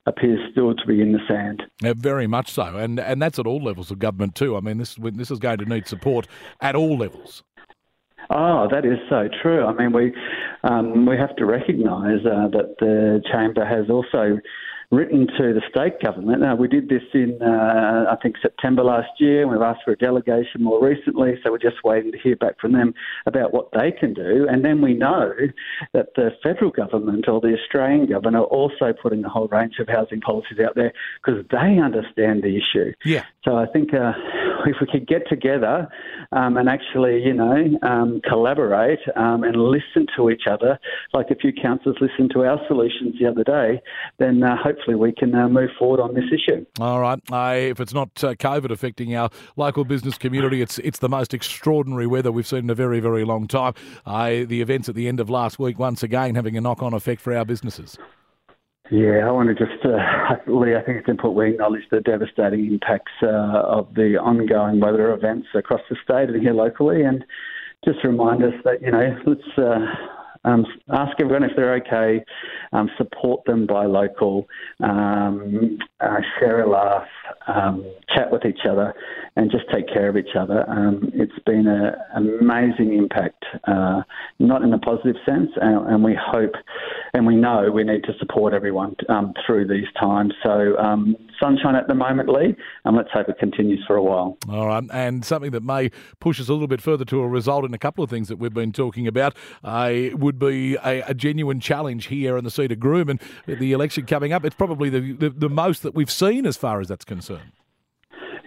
appears 0.06 0.40
still 0.52 0.74
to 0.74 0.86
be 0.86 1.00
in 1.00 1.12
the 1.12 1.20
sand. 1.28 1.62
Yeah, 1.82 1.94
very 1.96 2.26
much 2.26 2.50
so, 2.50 2.76
and 2.76 2.98
and 3.00 3.20
that's 3.20 3.38
at 3.38 3.46
all 3.46 3.62
levels 3.62 3.90
of 3.90 3.98
government 3.98 4.34
too. 4.34 4.56
I 4.56 4.60
mean, 4.60 4.78
this 4.78 4.96
this 5.00 5.30
is 5.30 5.38
going 5.38 5.58
to 5.58 5.64
need 5.64 5.86
support 5.86 6.26
at 6.60 6.74
all 6.74 6.96
levels. 6.96 7.42
Oh, 8.30 8.68
that 8.70 8.84
is 8.84 8.98
so 9.08 9.28
true. 9.42 9.64
I 9.64 9.72
mean, 9.72 9.92
we 9.92 10.12
um, 10.64 11.06
we 11.06 11.16
have 11.16 11.34
to 11.36 11.46
recognise 11.46 12.24
uh, 12.24 12.48
that 12.48 12.76
the 12.80 13.22
chamber 13.30 13.64
has 13.64 13.88
also 13.88 14.40
written 14.90 15.26
to 15.26 15.52
the 15.52 15.62
state 15.68 16.00
government. 16.00 16.40
Now, 16.40 16.54
we 16.54 16.68
did 16.68 16.88
this 16.88 17.02
in, 17.12 17.38
uh, 17.42 18.04
I 18.10 18.16
think, 18.22 18.36
September 18.40 18.84
last 18.84 19.08
year, 19.18 19.46
we've 19.48 19.60
asked 19.60 19.80
for 19.84 19.92
a 19.92 19.96
delegation 19.96 20.62
more 20.62 20.82
recently, 20.82 21.34
so 21.42 21.50
we're 21.50 21.58
just 21.58 21.82
waiting 21.82 22.12
to 22.12 22.18
hear 22.18 22.36
back 22.36 22.60
from 22.60 22.72
them 22.72 22.94
about 23.26 23.52
what 23.52 23.70
they 23.72 23.90
can 23.90 24.14
do. 24.14 24.46
And 24.48 24.64
then 24.64 24.80
we 24.80 24.94
know 24.94 25.32
that 25.92 26.14
the 26.14 26.30
federal 26.42 26.70
government 26.70 27.28
or 27.28 27.40
the 27.40 27.56
Australian 27.60 28.06
government 28.06 28.36
are 28.36 28.44
also 28.44 28.92
putting 28.92 29.24
a 29.24 29.28
whole 29.28 29.48
range 29.48 29.74
of 29.80 29.88
housing 29.88 30.20
policies 30.20 30.58
out 30.64 30.76
there 30.76 30.92
because 31.24 31.44
they 31.50 31.80
understand 31.82 32.42
the 32.42 32.56
issue. 32.56 32.92
Yeah. 33.04 33.24
So 33.44 33.56
I 33.56 33.66
think 33.66 33.92
uh, 33.92 34.12
if 34.66 34.76
we 34.80 34.86
could 34.86 35.06
get 35.06 35.28
together 35.28 35.88
um, 36.32 36.56
and 36.56 36.68
actually, 36.68 37.22
you 37.22 37.32
know, 37.32 37.78
um, 37.82 38.20
collaborate 38.28 38.98
um, 39.16 39.44
and 39.44 39.56
listen 39.56 40.06
to 40.16 40.30
each 40.30 40.42
other, 40.50 40.78
like 41.14 41.30
a 41.30 41.34
few 41.34 41.52
councillors 41.52 41.96
listened 42.00 42.30
to 42.32 42.44
our 42.44 42.60
solutions 42.66 43.14
the 43.20 43.26
other 43.26 43.44
day, 43.44 43.80
then 44.18 44.42
uh, 44.42 44.56
hopefully 44.56 44.96
we 44.96 45.12
can 45.12 45.34
uh, 45.34 45.48
move 45.48 45.70
forward 45.78 46.00
on 46.00 46.14
this 46.14 46.24
issue. 46.32 46.64
All 46.80 47.00
right. 47.00 47.20
If 47.70 47.80
it's 47.80 47.94
not 47.94 48.08
uh, 48.22 48.34
COVID 48.34 48.70
affecting 48.70 49.14
our 49.14 49.30
local 49.56 49.84
business 49.84 50.18
community, 50.18 50.62
it's 50.62 50.78
it's 50.78 50.98
the 50.98 51.08
most 51.08 51.34
extraordinary 51.34 52.06
weather 52.06 52.32
we've 52.32 52.46
seen 52.46 52.60
in 52.60 52.70
a 52.70 52.74
very, 52.74 53.00
very 53.00 53.24
long 53.24 53.46
time. 53.46 53.74
The 54.06 54.60
events 54.60 54.88
at 54.88 54.94
the 54.94 55.08
end 55.08 55.20
of 55.20 55.30
last 55.30 55.58
week, 55.58 55.78
once 55.78 56.02
again, 56.02 56.34
having 56.34 56.56
a 56.56 56.60
knock 56.60 56.82
on 56.82 56.94
effect 56.94 57.20
for 57.20 57.34
our 57.36 57.44
businesses. 57.44 57.98
Yeah, 58.90 59.26
I 59.26 59.32
want 59.32 59.48
to 59.48 59.54
just, 59.54 59.84
uh, 59.84 60.36
Lee, 60.46 60.76
I 60.76 60.82
think 60.82 60.98
it's 60.98 61.08
important 61.08 61.36
we 61.36 61.50
acknowledge 61.50 61.82
the 61.90 62.00
devastating 62.00 62.66
impacts 62.66 63.12
uh, 63.20 63.26
of 63.26 63.92
the 63.94 64.16
ongoing 64.16 64.78
weather 64.78 65.12
events 65.12 65.48
across 65.54 65.80
the 65.90 65.96
state 66.04 66.28
and 66.28 66.40
here 66.40 66.54
locally, 66.54 67.02
and 67.02 67.24
just 67.84 68.04
remind 68.04 68.44
us 68.44 68.54
that, 68.64 68.80
you 68.82 68.92
know, 68.92 69.16
let's 69.26 69.58
uh, 69.58 69.78
um, 70.46 70.64
ask 70.92 71.18
everyone 71.20 71.42
if 71.42 71.50
they're 71.56 71.74
okay, 71.74 72.24
um, 72.72 72.88
support 72.96 73.44
them 73.44 73.66
by 73.66 73.86
local, 73.86 74.46
um, 74.82 75.78
uh, 76.00 76.18
share 76.38 76.62
a 76.62 76.70
laugh, 76.70 77.08
um, 77.48 77.84
chat 78.14 78.30
with 78.30 78.44
each 78.44 78.60
other, 78.68 78.94
and 79.34 79.50
just 79.50 79.64
take 79.74 79.88
care 79.88 80.08
of 80.08 80.16
each 80.16 80.36
other. 80.38 80.64
Um, 80.70 81.10
it's 81.12 81.38
been 81.44 81.66
an 81.66 82.38
amazing 82.40 82.94
impact, 82.94 83.44
uh, 83.66 84.02
not 84.38 84.62
in 84.62 84.72
a 84.72 84.78
positive 84.78 85.16
sense, 85.26 85.50
and, 85.60 85.88
and, 85.88 86.04
we 86.06 86.16
hope 86.16 86.52
and 87.16 87.26
we 87.26 87.34
know 87.34 87.70
we 87.72 87.82
need 87.82 88.04
to 88.04 88.12
support 88.18 88.52
everyone 88.52 88.94
um, 89.08 89.32
through 89.46 89.66
these 89.66 89.86
times. 89.98 90.34
So, 90.44 90.76
sunshine 91.40 91.74
at 91.74 91.88
the 91.88 91.94
moment, 91.94 92.28
Lee, 92.28 92.54
and 92.84 92.94
let's 92.94 93.08
hope 93.10 93.30
it 93.30 93.38
continues 93.38 93.82
for 93.86 93.96
a 93.96 94.02
while. 94.02 94.36
All 94.50 94.66
right, 94.66 94.84
and 94.92 95.24
something 95.24 95.50
that 95.52 95.62
may 95.62 95.90
push 96.20 96.38
us 96.40 96.50
a 96.50 96.52
little 96.52 96.68
bit 96.68 96.82
further 96.82 97.06
to 97.06 97.20
a 97.20 97.28
result 97.28 97.64
in 97.64 97.72
a 97.72 97.78
couple 97.78 98.04
of 98.04 98.10
things 98.10 98.28
that 98.28 98.36
we've 98.36 98.52
been 98.52 98.72
talking 98.72 99.06
about 99.06 99.34
uh, 99.64 99.94
would 100.12 100.38
be 100.38 100.74
a, 100.84 101.02
a 101.02 101.14
genuine 101.14 101.58
challenge 101.58 102.06
here 102.06 102.36
in 102.36 102.44
the 102.44 102.50
seat 102.50 102.70
of 102.70 102.80
Groom 102.80 103.08
and 103.08 103.20
the 103.46 103.72
election 103.72 104.04
coming 104.04 104.34
up. 104.34 104.44
It's 104.44 104.54
probably 104.54 104.90
the, 104.90 105.12
the, 105.12 105.30
the 105.30 105.48
most 105.48 105.82
that 105.84 105.94
we've 105.94 106.10
seen 106.10 106.44
as 106.44 106.58
far 106.58 106.80
as 106.80 106.88
that's 106.88 107.06
concerned. 107.06 107.52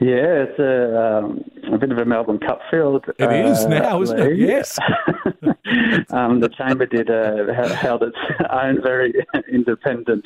Yeah, 0.01 0.45
it's 0.47 0.59
a, 0.59 0.97
um, 0.97 1.43
a 1.73 1.77
bit 1.77 1.91
of 1.91 1.97
a 1.97 2.05
Melbourne 2.05 2.39
Cup 2.39 2.61
field. 2.71 3.03
It 3.17 3.21
uh, 3.21 3.51
is 3.51 3.65
now, 3.65 4.01
isn't 4.01 4.17
it? 4.17 4.37
Yes. 4.37 4.79
um, 6.11 6.39
the 6.39 6.49
Chamber 6.57 6.85
did 6.85 7.09
uh, 7.09 7.53
held 7.75 8.03
its 8.03 8.15
own 8.49 8.81
very 8.81 9.13
independent, 9.51 10.25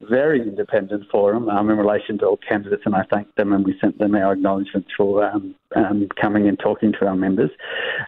very 0.00 0.40
independent 0.40 1.04
forum 1.10 1.50
um, 1.50 1.68
in 1.68 1.76
relation 1.76 2.16
to 2.18 2.26
all 2.26 2.38
candidates, 2.48 2.82
and 2.86 2.94
I 2.94 3.02
thanked 3.10 3.36
them 3.36 3.52
and 3.52 3.62
we 3.62 3.78
sent 3.78 3.98
them 3.98 4.14
our 4.14 4.32
acknowledgements 4.32 4.88
for 4.96 5.22
um, 5.22 5.54
um, 5.76 6.08
coming 6.18 6.48
and 6.48 6.58
talking 6.58 6.92
to 6.98 7.06
our 7.06 7.16
members. 7.16 7.50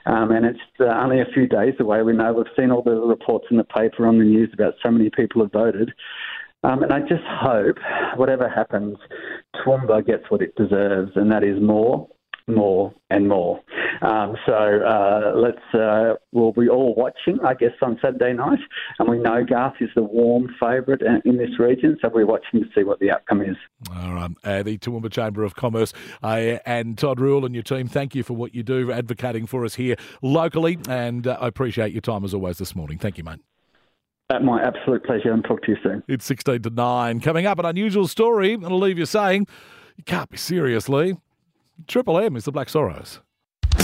Um, 0.07 0.31
and 0.31 0.47
it's 0.47 0.61
uh, 0.81 0.85
only 0.85 1.21
a 1.21 1.27
few 1.27 1.47
days 1.47 1.75
away. 1.79 2.03
We 2.03 2.15
know 2.15 2.33
we've 2.33 2.47
seen 2.57 2.71
all 2.71 2.83
the 2.83 2.93
reports 2.93 3.47
in 3.51 3.59
the 3.59 3.65
paper 3.65 4.07
on 4.07 4.19
the 4.19 4.25
news 4.25 4.51
about 4.55 4.75
so 4.83 4.91
many 4.91 5.11
people 5.11 5.43
have 5.43 5.53
voted. 5.53 5.93
Um, 6.65 6.83
and 6.83 6.93
I 6.93 7.01
just 7.01 7.25
hope, 7.27 7.77
whatever 8.17 8.49
happens, 8.49 8.97
Toowoomba 9.57 10.07
gets 10.07 10.25
what 10.31 10.43
it 10.43 10.55
deserves, 10.55 11.13
and 11.17 11.31
that 11.33 11.43
is 11.43 11.61
more, 11.61 12.09
more, 12.47 12.93
and 13.11 13.29
more. 13.29 13.61
Um, 14.03 14.37
so 14.47 14.53
uh, 14.53 15.33
let's, 15.37 15.75
uh, 15.75 16.15
we'll 16.33 16.53
be 16.53 16.69
all 16.69 16.95
watching, 16.95 17.39
I 17.45 17.55
guess, 17.55 17.73
on 17.83 17.99
Saturday 18.03 18.33
night. 18.33 18.59
And 18.99 19.09
we 19.09 19.19
know 19.19 19.45
Garth 19.45 19.75
is 19.81 19.91
the 19.95 20.03
warm 20.03 20.55
favourite 20.61 21.03
in 21.25 21.37
this 21.37 21.59
region, 21.59 21.99
so 22.01 22.11
we're 22.13 22.27
watching 22.27 22.61
to 22.61 22.67
see 22.75 22.85
what 22.85 22.99
the 23.01 23.11
outcome 23.11 23.43
is. 23.43 23.57
All 23.97 24.15
right. 24.15 24.31
Uh, 24.45 24.63
the 24.63 24.79
Toowoomba 24.79 25.11
Chamber 25.11 25.45
of 25.45 25.55
Commerce 25.55 25.93
uh, 26.23 26.59
and 26.67 26.99
Todd 26.99 27.21
Rule 27.21 27.45
and 27.45 27.55
your 27.55 27.63
team, 27.63 27.87
thank 27.87 28.15
you 28.15 28.23
for 28.23 28.35
what 28.35 28.55
you 28.55 28.63
do 28.63 28.91
advocating 28.91 29.47
for 29.47 29.65
us 29.65 29.75
here 29.75 29.97
locally. 30.21 30.79
And 30.89 31.27
uh, 31.27 31.39
I 31.41 31.49
appreciate 31.49 31.93
your 31.93 32.03
time 32.03 32.25
as 32.25 32.35
always 32.35 32.59
this 32.59 32.75
morning. 32.75 32.99
Thank 32.99 33.19
you, 33.19 33.25
mate. 33.25 33.41
My 34.41 34.63
absolute 34.63 35.05
pleasure, 35.05 35.33
and 35.33 35.45
talk 35.45 35.63
to 35.63 35.73
you 35.73 35.77
soon. 35.83 36.03
It's 36.09 36.25
16 36.25 36.63
to 36.63 36.71
9. 36.71 37.21
Coming 37.21 37.47
up, 37.47 37.59
an 37.59 37.67
unusual 37.67 38.09
story, 38.09 38.57
I'll 38.63 38.79
leave 38.79 38.99
you 38.99 39.07
saying, 39.07 39.47
you 39.97 40.05
can't 40.05 40.31
be 40.31 40.37
seriously. 40.37 41.17
Triple 41.87 42.19
M 42.19 42.37
is 42.37 42.45
the 42.45 42.53
Black 42.53 42.69
Sorrows. 42.69 43.21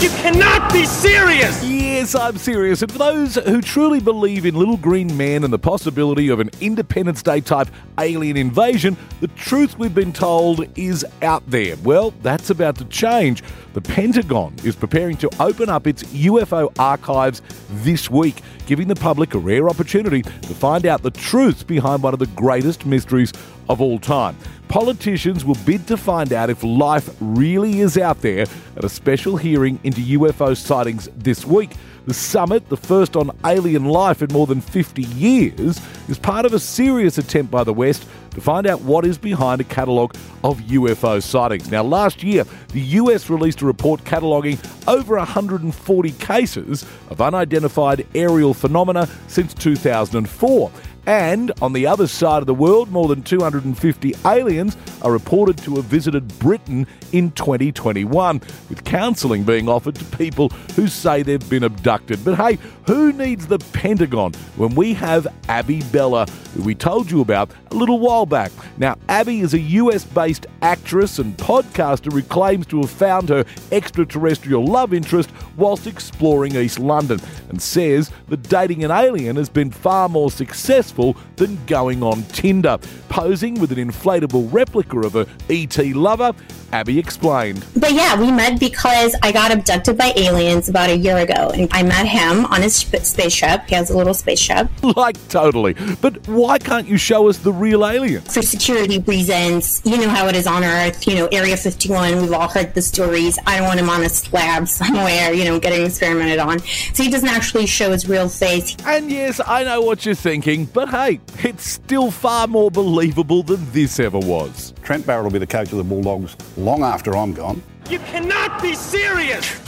You 0.01 0.09
cannot 0.09 0.71
be 0.71 0.85
serious! 0.85 1.63
Yes, 1.63 2.15
I'm 2.15 2.37
serious. 2.37 2.81
And 2.81 2.91
for 2.91 2.97
those 2.97 3.35
who 3.35 3.61
truly 3.61 3.99
believe 3.99 4.45
in 4.45 4.55
Little 4.55 4.77
Green 4.77 5.17
Man 5.17 5.43
and 5.43 5.51
the 5.51 5.59
possibility 5.59 6.29
of 6.29 6.39
an 6.39 6.49
Independence 6.61 7.21
Day 7.21 7.41
type 7.41 7.67
alien 7.99 8.37
invasion, 8.37 8.95
the 9.19 9.27
truth 9.29 9.77
we've 9.77 9.93
been 9.93 10.13
told 10.13 10.65
is 10.77 11.05
out 11.21 11.43
there. 11.49 11.75
Well, 11.83 12.13
that's 12.21 12.49
about 12.49 12.77
to 12.77 12.85
change. 12.85 13.43
The 13.73 13.81
Pentagon 13.81 14.55
is 14.63 14.75
preparing 14.75 15.17
to 15.17 15.29
open 15.41 15.67
up 15.67 15.85
its 15.85 16.03
UFO 16.03 16.71
archives 16.79 17.41
this 17.69 18.09
week, 18.09 18.41
giving 18.67 18.87
the 18.87 18.95
public 18.95 19.33
a 19.33 19.37
rare 19.37 19.69
opportunity 19.69 20.21
to 20.21 20.53
find 20.53 20.85
out 20.85 21.03
the 21.03 21.11
truth 21.11 21.67
behind 21.67 22.03
one 22.03 22.13
of 22.13 22.19
the 22.19 22.27
greatest 22.27 22.85
mysteries 22.85 23.33
of 23.67 23.81
all 23.81 23.99
time. 23.99 24.37
Politicians 24.69 25.43
will 25.43 25.57
bid 25.65 25.87
to 25.87 25.97
find 25.97 26.31
out 26.31 26.51
if 26.51 26.63
life 26.63 27.09
really 27.19 27.79
is 27.79 27.97
out 27.97 28.21
there 28.21 28.45
at 28.77 28.83
a 28.83 28.89
special 28.89 29.35
hearing 29.35 29.79
into 29.83 29.99
UFO 30.19 30.55
sightings 30.55 31.09
this 31.17 31.43
week. 31.43 31.71
The 32.05 32.13
summit, 32.13 32.69
the 32.69 32.77
first 32.77 33.15
on 33.15 33.31
alien 33.43 33.85
life 33.85 34.21
in 34.21 34.31
more 34.31 34.45
than 34.45 34.61
50 34.61 35.01
years, 35.01 35.81
is 36.07 36.19
part 36.19 36.45
of 36.45 36.53
a 36.53 36.59
serious 36.59 37.17
attempt 37.17 37.49
by 37.49 37.63
the 37.63 37.73
West 37.73 38.07
to 38.31 38.41
find 38.41 38.67
out 38.67 38.81
what 38.81 39.05
is 39.05 39.17
behind 39.17 39.59
a 39.59 39.63
catalogue 39.63 40.15
of 40.43 40.59
UFO 40.59 41.21
sightings. 41.21 41.71
Now, 41.71 41.81
last 41.81 42.21
year, 42.21 42.45
the 42.71 42.81
US 42.81 43.27
released 43.27 43.61
a 43.61 43.65
report 43.65 44.03
cataloguing 44.03 44.59
over 44.87 45.17
140 45.17 46.11
cases 46.11 46.85
of 47.09 47.21
unidentified 47.21 48.05
aerial 48.13 48.53
phenomena 48.53 49.09
since 49.27 49.53
2004. 49.55 50.71
And 51.05 51.51
on 51.61 51.73
the 51.73 51.87
other 51.87 52.07
side 52.07 52.41
of 52.41 52.47
the 52.47 52.53
world, 52.53 52.91
more 52.91 53.07
than 53.07 53.23
250 53.23 54.15
aliens 54.25 54.77
are 55.01 55.11
reported 55.11 55.57
to 55.59 55.75
have 55.75 55.85
visited 55.85 56.27
Britain 56.39 56.85
in 57.11 57.31
2021, 57.31 58.41
with 58.69 58.83
counselling 58.83 59.43
being 59.43 59.67
offered 59.67 59.95
to 59.95 60.05
people 60.17 60.49
who 60.75 60.87
say 60.87 61.23
they've 61.23 61.49
been 61.49 61.63
abducted. 61.63 62.23
But 62.23 62.35
hey, 62.35 62.57
who 62.85 63.11
needs 63.13 63.47
the 63.47 63.59
Pentagon 63.59 64.33
when 64.55 64.75
we 64.75 64.93
have 64.95 65.27
Abby 65.47 65.81
Bella, 65.91 66.25
who 66.53 66.63
we 66.63 66.75
told 66.75 67.09
you 67.09 67.21
about 67.21 67.51
a 67.71 67.75
little 67.75 67.99
while 67.99 68.25
back? 68.25 68.51
Now, 68.77 68.97
Abby 69.07 69.39
is 69.39 69.53
a 69.53 69.59
US 69.59 70.03
based 70.03 70.45
actress 70.61 71.19
and 71.19 71.35
podcaster 71.37 72.11
who 72.11 72.21
claims 72.21 72.65
to 72.67 72.81
have 72.81 72.89
found 72.89 73.29
her 73.29 73.45
extraterrestrial 73.71 74.65
love 74.65 74.93
interest 74.93 75.31
whilst 75.55 75.87
exploring 75.87 76.55
East 76.55 76.79
London 76.79 77.19
and 77.49 77.61
says 77.61 78.11
that 78.27 78.43
dating 78.43 78.83
an 78.83 78.91
alien 78.91 79.35
has 79.35 79.49
been 79.49 79.71
far 79.71 80.09
more 80.09 80.29
successful 80.29 80.88
successful 80.89 81.15
than 81.35 81.57
going 81.65 82.03
on 82.03 82.23
Tinder. 82.23 82.77
Posing 83.09 83.59
with 83.59 83.71
an 83.71 83.77
inflatable 83.77 84.51
replica 84.51 84.99
of 84.99 85.15
a 85.15 85.25
ET 85.49 85.77
lover, 85.95 86.33
Abby 86.71 86.99
explained. 86.99 87.65
But 87.75 87.93
yeah, 87.93 88.19
we 88.19 88.31
met 88.31 88.59
because 88.59 89.15
I 89.21 89.31
got 89.31 89.51
abducted 89.51 89.97
by 89.97 90.13
aliens 90.15 90.69
about 90.69 90.89
a 90.89 90.97
year 90.97 91.17
ago. 91.17 91.51
And 91.53 91.67
I 91.71 91.83
met 91.83 92.07
him 92.07 92.45
on 92.45 92.61
his 92.61 92.75
spaceship. 92.75 93.63
He 93.67 93.75
has 93.75 93.89
a 93.89 93.97
little 93.97 94.13
spaceship. 94.13 94.69
Like, 94.99 95.15
totally. 95.29 95.75
But 96.01 96.27
why 96.27 96.57
can't 96.57 96.87
you 96.87 96.97
show 96.97 97.29
us 97.29 97.37
the 97.37 97.53
real 97.53 97.85
alien? 97.85 98.21
For 98.23 98.41
security 98.41 98.99
reasons. 98.99 99.81
You 99.85 99.97
know 99.97 100.09
how 100.09 100.27
it 100.27 100.35
is 100.35 100.45
on 100.45 100.63
Earth. 100.63 101.07
You 101.07 101.15
know, 101.15 101.27
Area 101.27 101.55
51, 101.55 102.21
we've 102.21 102.33
all 102.33 102.49
heard 102.49 102.73
the 102.73 102.81
stories. 102.81 103.37
I 103.45 103.57
don't 103.57 103.67
want 103.67 103.79
him 103.79 103.89
on 103.89 104.03
a 104.03 104.09
slab 104.09 104.67
somewhere, 104.79 105.31
you 105.31 105.45
know, 105.45 105.59
getting 105.59 105.85
experimented 105.85 106.39
on. 106.39 106.59
So 106.93 107.03
he 107.03 107.09
doesn't 107.09 107.29
actually 107.29 107.67
show 107.67 107.91
his 107.91 108.09
real 108.09 108.27
face. 108.27 108.75
And 108.85 109.09
yes, 109.09 109.39
I 109.45 109.63
know 109.63 109.81
what 109.81 110.05
you're 110.05 110.15
thinking, 110.15 110.65
but 110.65 110.89
hey, 110.89 111.21
it's 111.37 111.69
still 111.69 112.11
far 112.11 112.47
more 112.47 112.71
believable 112.71 113.43
than 113.43 113.71
this 113.71 113.99
ever 113.99 114.19
was. 114.19 114.73
Trent 114.89 115.05
Barrett 115.05 115.23
will 115.23 115.29
be 115.29 115.37
the 115.37 115.45
coach 115.45 115.71
of 115.71 115.77
the 115.77 115.83
Bulldogs 115.83 116.35
long 116.57 116.81
after 116.81 117.15
I'm 117.15 117.31
gone. 117.31 117.61
You 117.91 117.99
cannot 117.99 118.59
be 118.59 118.73
serious! 118.73 119.58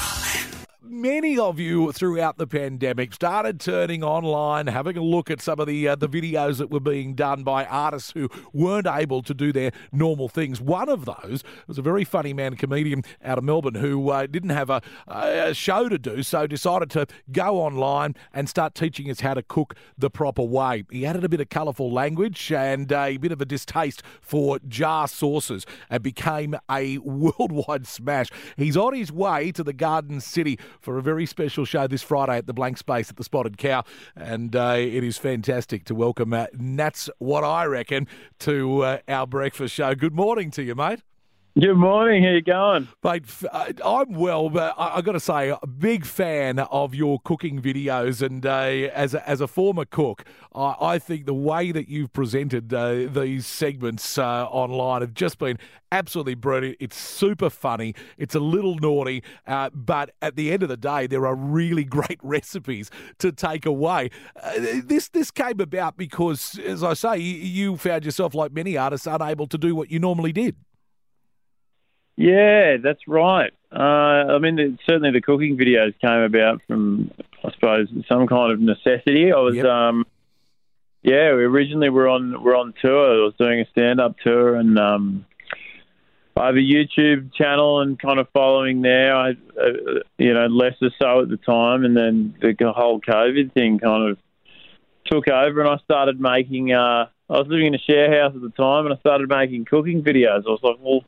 Many 1.01 1.35
of 1.35 1.59
you 1.59 1.91
throughout 1.91 2.37
the 2.37 2.45
pandemic 2.45 3.13
started 3.15 3.59
turning 3.59 4.03
online, 4.03 4.67
having 4.67 4.95
a 4.95 5.01
look 5.01 5.31
at 5.31 5.41
some 5.41 5.59
of 5.59 5.65
the 5.65 5.87
uh, 5.87 5.95
the 5.95 6.07
videos 6.07 6.59
that 6.59 6.69
were 6.69 6.79
being 6.79 7.15
done 7.15 7.41
by 7.43 7.65
artists 7.65 8.11
who 8.11 8.29
weren't 8.53 8.85
able 8.85 9.23
to 9.23 9.33
do 9.33 9.51
their 9.51 9.71
normal 9.91 10.29
things. 10.29 10.61
One 10.61 10.89
of 10.89 11.05
those 11.05 11.43
was 11.65 11.79
a 11.79 11.81
very 11.81 12.03
funny 12.03 12.33
man 12.33 12.55
comedian 12.55 13.03
out 13.23 13.39
of 13.39 13.43
Melbourne 13.43 13.75
who 13.75 14.11
uh, 14.11 14.27
didn't 14.27 14.51
have 14.51 14.69
a, 14.69 14.81
a 15.07 15.55
show 15.55 15.89
to 15.89 15.97
do, 15.97 16.21
so 16.21 16.45
decided 16.45 16.91
to 16.91 17.07
go 17.31 17.59
online 17.59 18.15
and 18.31 18.47
start 18.47 18.75
teaching 18.75 19.09
us 19.09 19.21
how 19.21 19.33
to 19.33 19.41
cook 19.41 19.75
the 19.97 20.11
proper 20.11 20.43
way. 20.43 20.83
He 20.91 21.05
added 21.05 21.23
a 21.23 21.29
bit 21.29 21.41
of 21.41 21.49
colourful 21.49 21.91
language 21.91 22.51
and 22.51 22.91
a 22.91 23.17
bit 23.17 23.31
of 23.31 23.41
a 23.41 23.45
distaste 23.45 24.03
for 24.21 24.59
jar 24.67 25.07
sauces 25.07 25.65
and 25.89 26.03
became 26.03 26.55
a 26.69 26.97
worldwide 26.99 27.87
smash. 27.87 28.27
He's 28.55 28.77
on 28.77 28.93
his 28.93 29.11
way 29.11 29.51
to 29.53 29.63
the 29.63 29.73
Garden 29.73 30.21
City 30.21 30.59
for 30.79 30.90
a 30.97 31.01
very 31.01 31.25
special 31.25 31.65
show 31.65 31.87
this 31.87 32.01
Friday 32.01 32.37
at 32.37 32.47
the 32.47 32.53
Blank 32.53 32.77
Space 32.77 33.09
at 33.09 33.17
the 33.17 33.23
Spotted 33.23 33.57
Cow, 33.57 33.83
and 34.15 34.55
uh, 34.55 34.75
it 34.77 35.03
is 35.03 35.17
fantastic 35.17 35.85
to 35.85 35.95
welcome 35.95 36.33
uh, 36.33 36.47
Nat's 36.53 37.09
What 37.19 37.43
I 37.43 37.65
Reckon 37.65 38.07
to 38.39 38.81
uh, 38.83 38.97
our 39.07 39.27
breakfast 39.27 39.73
show. 39.73 39.95
Good 39.95 40.15
morning 40.15 40.51
to 40.51 40.63
you, 40.63 40.75
mate. 40.75 41.01
Good 41.59 41.75
morning. 41.75 42.23
How 42.23 42.29
you 42.29 42.41
going, 42.41 42.87
mate? 43.03 43.25
Uh, 43.51 43.73
I'm 43.83 44.13
well, 44.13 44.49
but 44.49 44.73
I, 44.77 44.95
I 44.95 45.01
got 45.01 45.11
to 45.11 45.19
say, 45.19 45.49
a 45.49 45.67
big 45.67 46.05
fan 46.05 46.59
of 46.59 46.95
your 46.95 47.19
cooking 47.19 47.61
videos, 47.61 48.21
and 48.21 48.45
uh, 48.45 48.49
as 48.93 49.13
a, 49.13 49.29
as 49.29 49.41
a 49.41 49.49
former 49.49 49.83
cook, 49.83 50.23
I, 50.55 50.75
I, 50.79 50.97
think 50.97 51.25
the 51.25 51.33
way 51.33 51.73
that 51.73 51.89
you've 51.89 52.13
presented 52.13 52.73
uh, 52.73 53.05
these 53.11 53.45
segments 53.45 54.17
uh, 54.17 54.45
online 54.45 55.01
have 55.01 55.13
just 55.13 55.39
been 55.39 55.57
absolutely 55.91 56.35
brilliant. 56.35 56.77
It's 56.79 56.95
super 56.95 57.49
funny. 57.49 57.95
It's 58.17 58.33
a 58.33 58.39
little 58.39 58.77
naughty, 58.77 59.21
uh, 59.45 59.71
but 59.73 60.11
at 60.21 60.37
the 60.37 60.53
end 60.53 60.63
of 60.63 60.69
the 60.69 60.77
day, 60.77 61.05
there 61.05 61.27
are 61.27 61.35
really 61.35 61.83
great 61.97 62.19
recipes 62.23 62.89
to 63.19 63.33
take 63.33 63.65
away. 63.65 64.09
Uh, 64.41 64.53
this 64.85 65.09
this 65.09 65.31
came 65.31 65.59
about 65.59 65.97
because, 65.97 66.57
as 66.59 66.81
I 66.81 66.93
say, 66.93 67.17
you 67.17 67.75
found 67.75 68.05
yourself 68.05 68.33
like 68.33 68.53
many 68.53 68.77
artists 68.77 69.05
unable 69.05 69.47
to 69.47 69.57
do 69.57 69.75
what 69.75 69.91
you 69.91 69.99
normally 69.99 70.31
did. 70.31 70.55
Yeah, 72.17 72.77
that's 72.83 73.07
right. 73.07 73.51
Uh, 73.71 74.35
I 74.35 74.39
mean, 74.39 74.77
certainly 74.85 75.11
the 75.11 75.21
cooking 75.21 75.57
videos 75.57 75.93
came 75.99 76.21
about 76.21 76.61
from, 76.67 77.11
I 77.43 77.51
suppose, 77.53 77.87
some 78.07 78.27
kind 78.27 78.51
of 78.51 78.59
necessity. 78.59 79.31
I 79.31 79.39
was, 79.39 79.55
yep. 79.55 79.65
um, 79.65 80.05
yeah, 81.03 81.33
we 81.33 81.43
originally 81.43 81.89
were 81.89 82.07
on 82.07 82.43
we're 82.43 82.55
on 82.55 82.73
tour. 82.81 83.21
I 83.21 83.25
was 83.25 83.33
doing 83.39 83.61
a 83.61 83.65
stand 83.71 84.01
up 84.01 84.17
tour, 84.19 84.55
and 84.55 84.77
um, 84.77 85.25
I 86.35 86.47
have 86.47 86.55
a 86.55 86.59
YouTube 86.59 87.33
channel 87.33 87.81
and 87.81 87.97
kind 87.97 88.19
of 88.19 88.27
following 88.33 88.81
there. 88.81 89.15
I, 89.15 89.29
uh, 89.31 90.03
you 90.17 90.33
know, 90.33 90.47
less 90.47 90.75
or 90.81 90.91
so 91.01 91.21
at 91.21 91.29
the 91.29 91.37
time, 91.37 91.85
and 91.85 91.95
then 91.95 92.35
the 92.41 92.73
whole 92.73 92.99
COVID 92.99 93.53
thing 93.53 93.79
kind 93.79 94.11
of 94.11 94.17
took 95.05 95.27
over, 95.29 95.61
and 95.61 95.69
I 95.69 95.77
started 95.83 96.19
making. 96.19 96.73
Uh, 96.73 97.07
I 97.29 97.39
was 97.39 97.47
living 97.47 97.67
in 97.67 97.75
a 97.75 97.79
share 97.79 98.21
house 98.21 98.35
at 98.35 98.41
the 98.41 98.49
time, 98.49 98.85
and 98.85 98.93
I 98.93 98.99
started 98.99 99.29
making 99.29 99.63
cooking 99.63 100.03
videos. 100.03 100.43
I 100.45 100.49
was 100.49 100.59
like, 100.61 100.75
well 100.81 101.05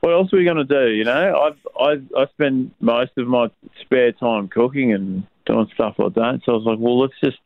what 0.00 0.12
else 0.12 0.32
are 0.32 0.36
we 0.36 0.44
going 0.44 0.56
to 0.56 0.64
do? 0.64 0.88
You 0.88 1.04
know, 1.04 1.52
I 1.80 1.82
I 1.82 2.00
I 2.16 2.26
spend 2.32 2.72
most 2.80 3.12
of 3.16 3.26
my 3.26 3.50
spare 3.80 4.12
time 4.12 4.48
cooking 4.48 4.92
and 4.92 5.26
doing 5.46 5.68
stuff 5.74 5.96
like 5.98 6.14
that. 6.14 6.40
So 6.44 6.52
I 6.52 6.56
was 6.56 6.64
like, 6.64 6.78
well, 6.78 7.00
let's 7.00 7.14
just. 7.22 7.38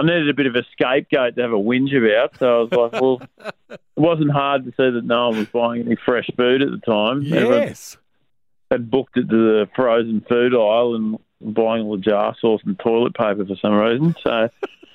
I 0.00 0.04
needed 0.04 0.28
a 0.28 0.34
bit 0.34 0.46
of 0.46 0.54
a 0.54 0.62
scapegoat 0.72 1.34
to 1.34 1.42
have 1.42 1.52
a 1.52 1.56
whinge 1.56 1.92
about. 1.92 2.38
So 2.38 2.46
I 2.46 2.62
was 2.62 2.70
like, 2.70 3.02
well, 3.02 3.20
it 3.68 3.80
wasn't 3.96 4.30
hard 4.30 4.64
to 4.64 4.70
see 4.70 4.90
that 4.90 5.04
no 5.04 5.30
one 5.30 5.38
was 5.38 5.48
buying 5.48 5.82
any 5.82 5.96
fresh 5.96 6.28
food 6.36 6.62
at 6.62 6.70
the 6.70 6.78
time. 6.78 7.22
Yes. 7.22 7.96
had 8.70 8.92
booked 8.92 9.16
it 9.16 9.28
to 9.28 9.36
the 9.36 9.68
frozen 9.74 10.24
food 10.28 10.54
aisle 10.54 10.94
and 10.94 11.18
buying 11.40 11.82
all 11.82 11.96
the 11.96 12.02
jar 12.02 12.36
sauce 12.40 12.60
and 12.64 12.78
toilet 12.78 13.14
paper 13.14 13.44
for 13.44 13.56
some 13.56 13.72
reason. 13.72 14.14
So 14.22 14.48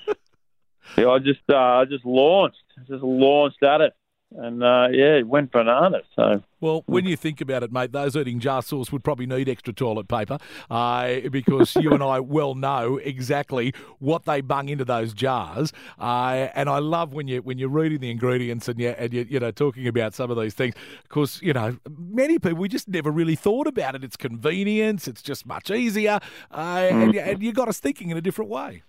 yeah, 0.96 1.10
I 1.10 1.18
just 1.18 1.40
uh, 1.50 1.56
I 1.56 1.84
just 1.84 2.06
launched, 2.06 2.56
just 2.88 3.02
launched 3.02 3.62
at 3.62 3.82
it 3.82 3.92
and 4.36 4.62
uh, 4.62 4.88
yeah, 4.90 5.16
it 5.16 5.26
went 5.26 5.52
bananas. 5.52 6.04
So, 6.16 6.42
well, 6.60 6.82
when 6.86 7.04
you 7.04 7.16
think 7.16 7.40
about 7.40 7.62
it, 7.62 7.72
mate, 7.72 7.92
those 7.92 8.16
eating 8.16 8.40
jar 8.40 8.62
sauce 8.62 8.90
would 8.90 9.04
probably 9.04 9.26
need 9.26 9.48
extra 9.48 9.72
toilet 9.72 10.08
paper 10.08 10.38
uh, 10.70 11.20
because 11.30 11.74
you 11.76 11.92
and 11.92 12.02
I 12.02 12.20
well 12.20 12.54
know 12.54 12.98
exactly 12.98 13.72
what 13.98 14.24
they 14.24 14.40
bung 14.40 14.68
into 14.68 14.84
those 14.84 15.12
jars. 15.12 15.72
Uh, 15.98 16.48
and 16.54 16.68
I 16.68 16.78
love 16.78 17.12
when 17.12 17.28
you 17.28 17.42
when 17.42 17.58
you're 17.58 17.68
reading 17.68 18.00
the 18.00 18.10
ingredients 18.10 18.68
and 18.68 18.80
you 18.80 18.90
and 18.90 19.12
you 19.12 19.26
you 19.28 19.40
know 19.40 19.50
talking 19.50 19.86
about 19.86 20.14
some 20.14 20.30
of 20.30 20.38
these 20.38 20.54
things 20.54 20.74
because 21.04 21.40
you 21.42 21.52
know 21.52 21.78
many 21.88 22.38
people 22.38 22.58
we 22.58 22.68
just 22.68 22.88
never 22.88 23.10
really 23.10 23.36
thought 23.36 23.66
about 23.66 23.94
it. 23.94 24.04
It's 24.04 24.16
convenience. 24.16 25.06
It's 25.06 25.22
just 25.22 25.46
much 25.46 25.70
easier, 25.70 26.18
uh, 26.50 26.76
mm. 26.76 26.90
and, 26.90 27.14
and 27.14 27.42
you 27.42 27.52
got 27.52 27.68
us 27.68 27.78
thinking 27.78 28.10
in 28.10 28.16
a 28.16 28.22
different 28.22 28.50
way. 28.50 28.82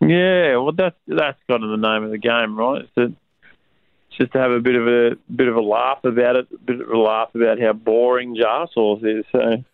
Yeah, 0.00 0.56
well, 0.58 0.72
that's 0.72 0.96
that's 1.06 1.38
kind 1.48 1.64
of 1.64 1.70
the 1.70 1.76
name 1.76 2.04
of 2.04 2.10
the 2.10 2.18
game, 2.18 2.56
right? 2.56 2.82
It's 2.82 2.92
that 2.96 3.14
just 4.16 4.32
to 4.32 4.38
have 4.38 4.50
a 4.50 4.60
bit 4.60 4.74
of 4.74 4.86
a 4.86 5.16
bit 5.34 5.48
of 5.48 5.56
a 5.56 5.60
laugh 5.60 6.04
about 6.04 6.36
it, 6.36 6.48
a 6.52 6.58
bit 6.58 6.80
of 6.80 6.88
a 6.88 6.98
laugh 6.98 7.34
about 7.34 7.60
how 7.60 7.72
boring 7.72 8.36
jar 8.36 8.68
sauce 8.72 9.02
is. 9.02 9.24
So 9.32 9.64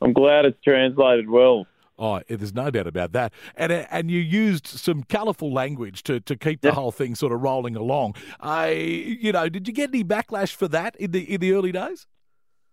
I'm 0.00 0.12
glad 0.12 0.44
it's 0.44 0.62
translated 0.62 1.28
well. 1.28 1.66
Oh, 1.98 2.22
there's 2.28 2.54
no 2.54 2.70
doubt 2.70 2.86
about 2.86 3.12
that. 3.12 3.32
And 3.56 3.70
uh, 3.70 3.86
and 3.90 4.10
you 4.10 4.20
used 4.20 4.66
some 4.66 5.02
colourful 5.02 5.52
language 5.52 6.02
to, 6.04 6.18
to 6.20 6.34
keep 6.34 6.62
the 6.62 6.68
yeah. 6.68 6.74
whole 6.74 6.92
thing 6.92 7.14
sort 7.14 7.32
of 7.32 7.42
rolling 7.42 7.76
along. 7.76 8.14
I, 8.40 8.70
you 8.70 9.32
know, 9.32 9.50
did 9.50 9.68
you 9.68 9.74
get 9.74 9.90
any 9.90 10.02
backlash 10.02 10.54
for 10.54 10.66
that 10.68 10.96
in 10.96 11.10
the 11.10 11.34
in 11.34 11.40
the 11.40 11.52
early 11.52 11.72
days? 11.72 12.06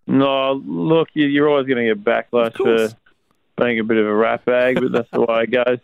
No, 0.08 0.54
look, 0.66 1.10
you're 1.14 1.50
always 1.50 1.68
going 1.68 1.86
to 1.86 1.94
get 1.94 2.04
backlash 2.06 2.56
for 2.56 2.96
being 3.62 3.80
a 3.80 3.84
bit 3.84 3.98
of 3.98 4.06
a 4.06 4.16
rat 4.16 4.46
bag, 4.46 4.76
but 4.76 4.94
that's 4.94 5.12
the 5.12 5.20
way 5.20 5.44
it 5.44 5.52
goes. 5.52 5.80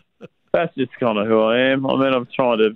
That's 0.54 0.74
just 0.76 0.94
kind 0.98 1.18
of 1.18 1.28
who 1.28 1.42
I 1.42 1.72
am. 1.72 1.86
I 1.86 1.96
mean, 1.96 2.14
I'm 2.14 2.28
trying 2.34 2.60
to 2.60 2.76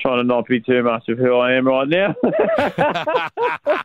trying 0.00 0.18
to 0.18 0.24
not 0.24 0.46
be 0.46 0.60
too 0.60 0.82
much 0.82 1.08
of 1.08 1.18
who 1.18 1.36
I 1.36 1.54
am 1.54 1.66
right 1.66 1.88
now. 1.88 2.14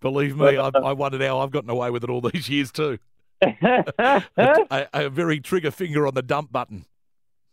Believe 0.00 0.36
me, 0.36 0.58
I, 0.58 0.68
I 0.68 0.92
wondered 0.92 1.22
how 1.22 1.38
I've 1.38 1.50
gotten 1.50 1.70
away 1.70 1.90
with 1.90 2.04
it 2.04 2.10
all 2.10 2.20
these 2.20 2.48
years 2.48 2.70
too. 2.70 2.98
a, 3.42 4.22
a, 4.38 4.86
a 4.92 5.08
very 5.08 5.40
trigger 5.40 5.70
finger 5.70 6.06
on 6.06 6.14
the 6.14 6.22
dump 6.22 6.52
button. 6.52 6.84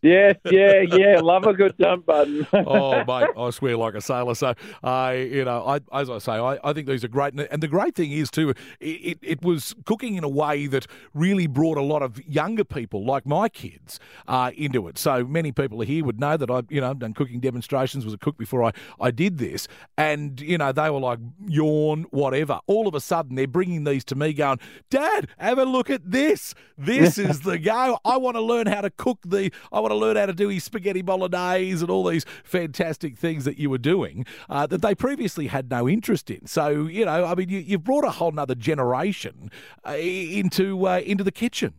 Yes, 0.02 0.36
yeah, 0.46 0.82
yeah. 0.82 1.20
Love 1.22 1.46
a 1.46 1.54
good 1.54 1.76
dump 1.78 2.06
button. 2.06 2.46
oh, 2.54 3.04
mate, 3.06 3.30
I 3.36 3.50
swear 3.50 3.78
like 3.78 3.96
a 3.96 4.02
sailor. 4.02 4.36
So, 4.36 4.54
I, 4.84 5.10
uh, 5.10 5.12
you 5.14 5.46
know, 5.46 5.66
I, 5.66 5.80
as 6.00 6.10
I 6.10 6.20
say, 6.20 6.34
I, 6.34 6.60
I 6.64 6.74
think 6.74 6.88
these 6.88 7.04
are 7.04 7.08
great. 7.08 7.34
And 7.34 7.64
the 7.64 7.68
great 7.68 7.96
thing 7.96 8.12
is, 8.12 8.30
too, 8.30 8.54
it, 8.80 9.18
it 9.22 9.42
was 9.42 9.74
cooking 9.86 10.16
in 10.16 10.24
a 10.24 10.30
way 10.30 10.68
that 10.68 10.86
really 11.16 11.48
brought 11.48 11.78
a 11.78 11.82
lot 11.82 12.04
of 12.04 12.24
younger 12.28 12.64
people, 12.64 13.06
like 13.06 13.26
my 13.26 13.50
kids, 13.50 14.00
uh, 14.28 14.52
into 14.56 14.88
it. 14.88 15.00
So 15.00 15.26
many 15.26 15.52
people 15.52 15.82
here 15.82 16.06
would 16.06 16.20
know 16.20 16.38
that 16.38 16.52
I, 16.52 16.62
you 16.70 16.80
know, 16.80 16.94
done 16.94 17.16
cooking 17.16 17.40
demonstrations, 17.40 18.06
was 18.06 18.14
a 18.14 18.20
cook 18.20 18.38
before 18.38 18.64
I, 18.64 18.74
I 19.02 19.10
did 19.10 19.40
this. 19.40 19.68
And, 19.98 20.40
you 20.40 20.60
know, 20.60 20.72
they 20.72 20.92
were 20.92 21.00
like, 21.00 21.20
yawn, 21.48 22.06
whatever. 22.12 22.60
All 22.68 22.88
of 22.88 22.94
a 22.94 23.02
sudden, 23.02 23.36
they're 23.36 23.48
bringing 23.48 23.84
these 23.84 24.06
to 24.06 24.16
me 24.16 24.34
going, 24.34 24.60
Dad, 24.92 25.28
have 25.40 25.58
a 25.58 25.66
look 25.66 25.90
at 25.90 26.12
this. 26.12 26.54
This 26.78 27.18
is 27.18 27.42
the 27.42 27.58
go. 27.58 27.98
I 28.06 28.18
want 28.18 28.36
to 28.36 28.42
learn 28.42 28.68
how 28.68 28.82
to 28.82 28.92
cook 28.92 29.20
the, 29.26 29.52
I 29.72 29.87
want 29.88 30.00
to 30.00 30.06
learn 30.06 30.18
how 30.18 30.26
to 30.26 30.34
do 30.34 30.50
his 30.50 30.64
spaghetti 30.64 31.02
bolognese 31.02 31.82
and 31.82 31.90
all 31.90 32.04
these 32.04 32.26
fantastic 32.44 33.18
things 33.18 33.46
that 33.46 33.58
you 33.58 33.70
were 33.70 33.78
doing 33.78 34.26
uh, 34.50 34.68
that 34.68 34.82
they 34.82 34.94
previously 34.94 35.48
had 35.48 35.70
no 35.70 35.88
interest 35.88 36.30
in. 36.30 36.46
So, 36.46 36.86
you 36.88 37.06
know, 37.06 37.26
I 37.26 37.36
mean, 37.36 37.50
you, 37.50 37.64
have 37.72 37.84
brought 37.84 38.04
a 38.04 38.12
whole 38.12 38.32
nother 38.32 38.56
generation 38.56 39.50
uh, 39.88 39.92
into 39.92 40.88
uh, 40.88 41.00
into 41.00 41.24
the 41.24 41.32
kitchen. 41.32 41.74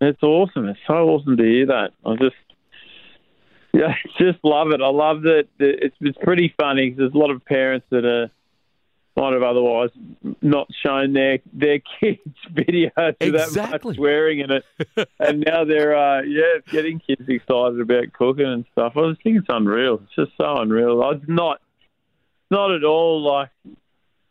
It's 0.00 0.22
awesome. 0.22 0.68
It's 0.68 0.78
so 0.86 0.94
awesome 0.94 1.36
to 1.36 1.42
hear 1.42 1.66
that. 1.66 1.90
I 2.06 2.14
just, 2.14 2.36
yeah, 3.74 3.94
just 4.18 4.38
love 4.42 4.70
it. 4.70 4.80
I 4.80 4.88
love 4.88 5.22
that. 5.22 5.48
It's 5.58 5.96
it's 6.00 6.18
pretty 6.22 6.54
funny 6.58 6.90
because 6.90 6.98
there's 6.98 7.14
a 7.14 7.18
lot 7.18 7.30
of 7.30 7.44
parents 7.44 7.86
that 7.90 8.04
are 8.04 8.30
might 9.18 9.32
have 9.32 9.42
otherwise 9.42 9.90
not 10.42 10.68
shown 10.82 11.12
their 11.12 11.38
their 11.52 11.80
kids 12.00 12.20
videos 12.52 13.16
exactly. 13.20 13.30
that 13.30 13.84
much 13.84 13.96
swearing 13.96 14.40
in 14.40 14.50
it, 14.50 14.64
and 15.18 15.44
now 15.46 15.64
they're 15.64 15.96
uh, 15.96 16.22
yeah 16.22 16.60
getting 16.70 17.00
kids 17.00 17.28
excited 17.28 17.80
about 17.80 18.12
cooking 18.12 18.46
and 18.46 18.64
stuff. 18.72 18.96
I 18.96 19.10
just 19.10 19.22
think 19.22 19.38
it's 19.38 19.46
unreal. 19.48 20.00
It's 20.04 20.14
just 20.14 20.36
so 20.36 20.56
unreal. 20.56 21.02
I 21.02 21.12
was 21.12 21.22
not 21.26 21.60
not 22.50 22.70
at 22.70 22.84
all 22.84 23.20
like 23.22 23.50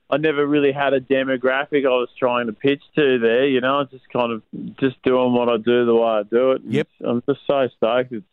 I 0.10 0.18
never 0.18 0.46
really 0.46 0.72
had 0.72 0.94
a 0.94 1.02
demographic 1.02 1.86
I 1.86 1.90
was 1.90 2.10
trying 2.18 2.48
to 2.48 2.54
pitch 2.54 2.82
to 2.96 3.20
there. 3.20 3.46
You 3.46 3.60
know, 3.60 3.82
I 3.82 3.84
just 3.84 4.08
kind 4.10 4.32
of 4.32 4.42
just 4.80 5.02
doing 5.04 5.34
what 5.34 5.50
I 5.50 5.58
do 5.58 5.86
the 5.86 5.96
way 5.96 6.10
I 6.10 6.24
do 6.24 6.52
it. 6.52 6.62
Yep, 6.66 6.88
I'm 7.06 7.24
just 7.28 7.42
so 7.46 7.68
stoked. 7.76 8.14
It's 8.14 8.26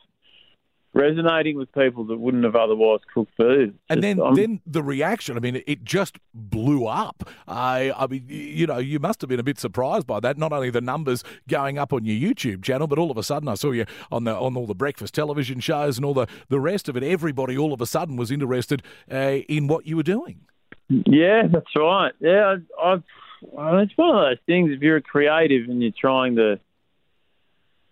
resonating 0.94 1.56
with 1.56 1.72
people 1.72 2.04
that 2.04 2.18
wouldn't 2.18 2.44
have 2.44 2.56
otherwise 2.56 3.00
cooked 3.12 3.32
food. 3.36 3.76
and 3.90 4.02
then, 4.02 4.20
um, 4.20 4.34
then 4.34 4.60
the 4.66 4.82
reaction. 4.82 5.36
I 5.36 5.40
mean, 5.40 5.62
it 5.66 5.84
just 5.84 6.18
blew 6.32 6.86
up. 6.86 7.28
I, 7.48 7.92
I 7.96 8.06
mean, 8.06 8.24
you 8.28 8.66
know, 8.66 8.78
you 8.78 8.98
must 8.98 9.20
have 9.20 9.28
been 9.28 9.40
a 9.40 9.44
bit 9.44 9.58
surprised 9.58 10.06
by 10.06 10.20
that. 10.20 10.38
Not 10.38 10.52
only 10.52 10.70
the 10.70 10.80
numbers 10.80 11.24
going 11.48 11.78
up 11.78 11.92
on 11.92 12.04
your 12.04 12.16
YouTube 12.16 12.62
channel, 12.62 12.86
but 12.86 12.98
all 12.98 13.10
of 13.10 13.18
a 13.18 13.22
sudden, 13.22 13.48
I 13.48 13.54
saw 13.54 13.72
you 13.72 13.86
on 14.10 14.24
the 14.24 14.34
on 14.34 14.56
all 14.56 14.66
the 14.66 14.74
breakfast 14.74 15.14
television 15.14 15.60
shows 15.60 15.96
and 15.96 16.04
all 16.04 16.14
the 16.14 16.26
the 16.48 16.60
rest 16.60 16.88
of 16.88 16.96
it. 16.96 17.02
Everybody, 17.02 17.58
all 17.58 17.72
of 17.72 17.80
a 17.80 17.86
sudden, 17.86 18.16
was 18.16 18.30
interested 18.30 18.82
uh, 19.10 19.40
in 19.48 19.66
what 19.66 19.86
you 19.86 19.96
were 19.96 20.02
doing. 20.02 20.40
Yeah, 20.88 21.48
that's 21.50 21.74
right. 21.76 22.12
Yeah, 22.20 22.56
I, 22.80 23.02
well, 23.40 23.78
it's 23.78 23.92
one 23.96 24.16
of 24.16 24.22
those 24.22 24.38
things. 24.46 24.70
If 24.70 24.80
you're 24.80 24.96
a 24.96 25.02
creative 25.02 25.68
and 25.68 25.82
you're 25.82 25.92
trying 25.98 26.36
to, 26.36 26.58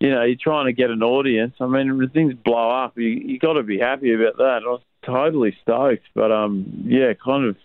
you 0.03 0.09
know, 0.09 0.23
you're 0.23 0.35
trying 0.35 0.65
to 0.65 0.73
get 0.73 0.89
an 0.89 1.01
audience. 1.01 1.55
I 1.61 1.65
mean, 1.65 1.97
when 1.97 2.09
things 2.09 2.33
blow 2.33 2.69
up, 2.69 2.97
you 2.97 3.07
you 3.07 3.39
got 3.39 3.53
to 3.53 3.63
be 3.63 3.79
happy 3.79 4.13
about 4.13 4.35
that. 4.35 4.59
I 4.65 4.69
was 4.69 4.81
totally 5.01 5.55
stoked, 5.61 6.03
but 6.13 6.29
um, 6.29 6.83
yeah, 6.85 7.13
kind 7.13 7.45
of 7.45 7.55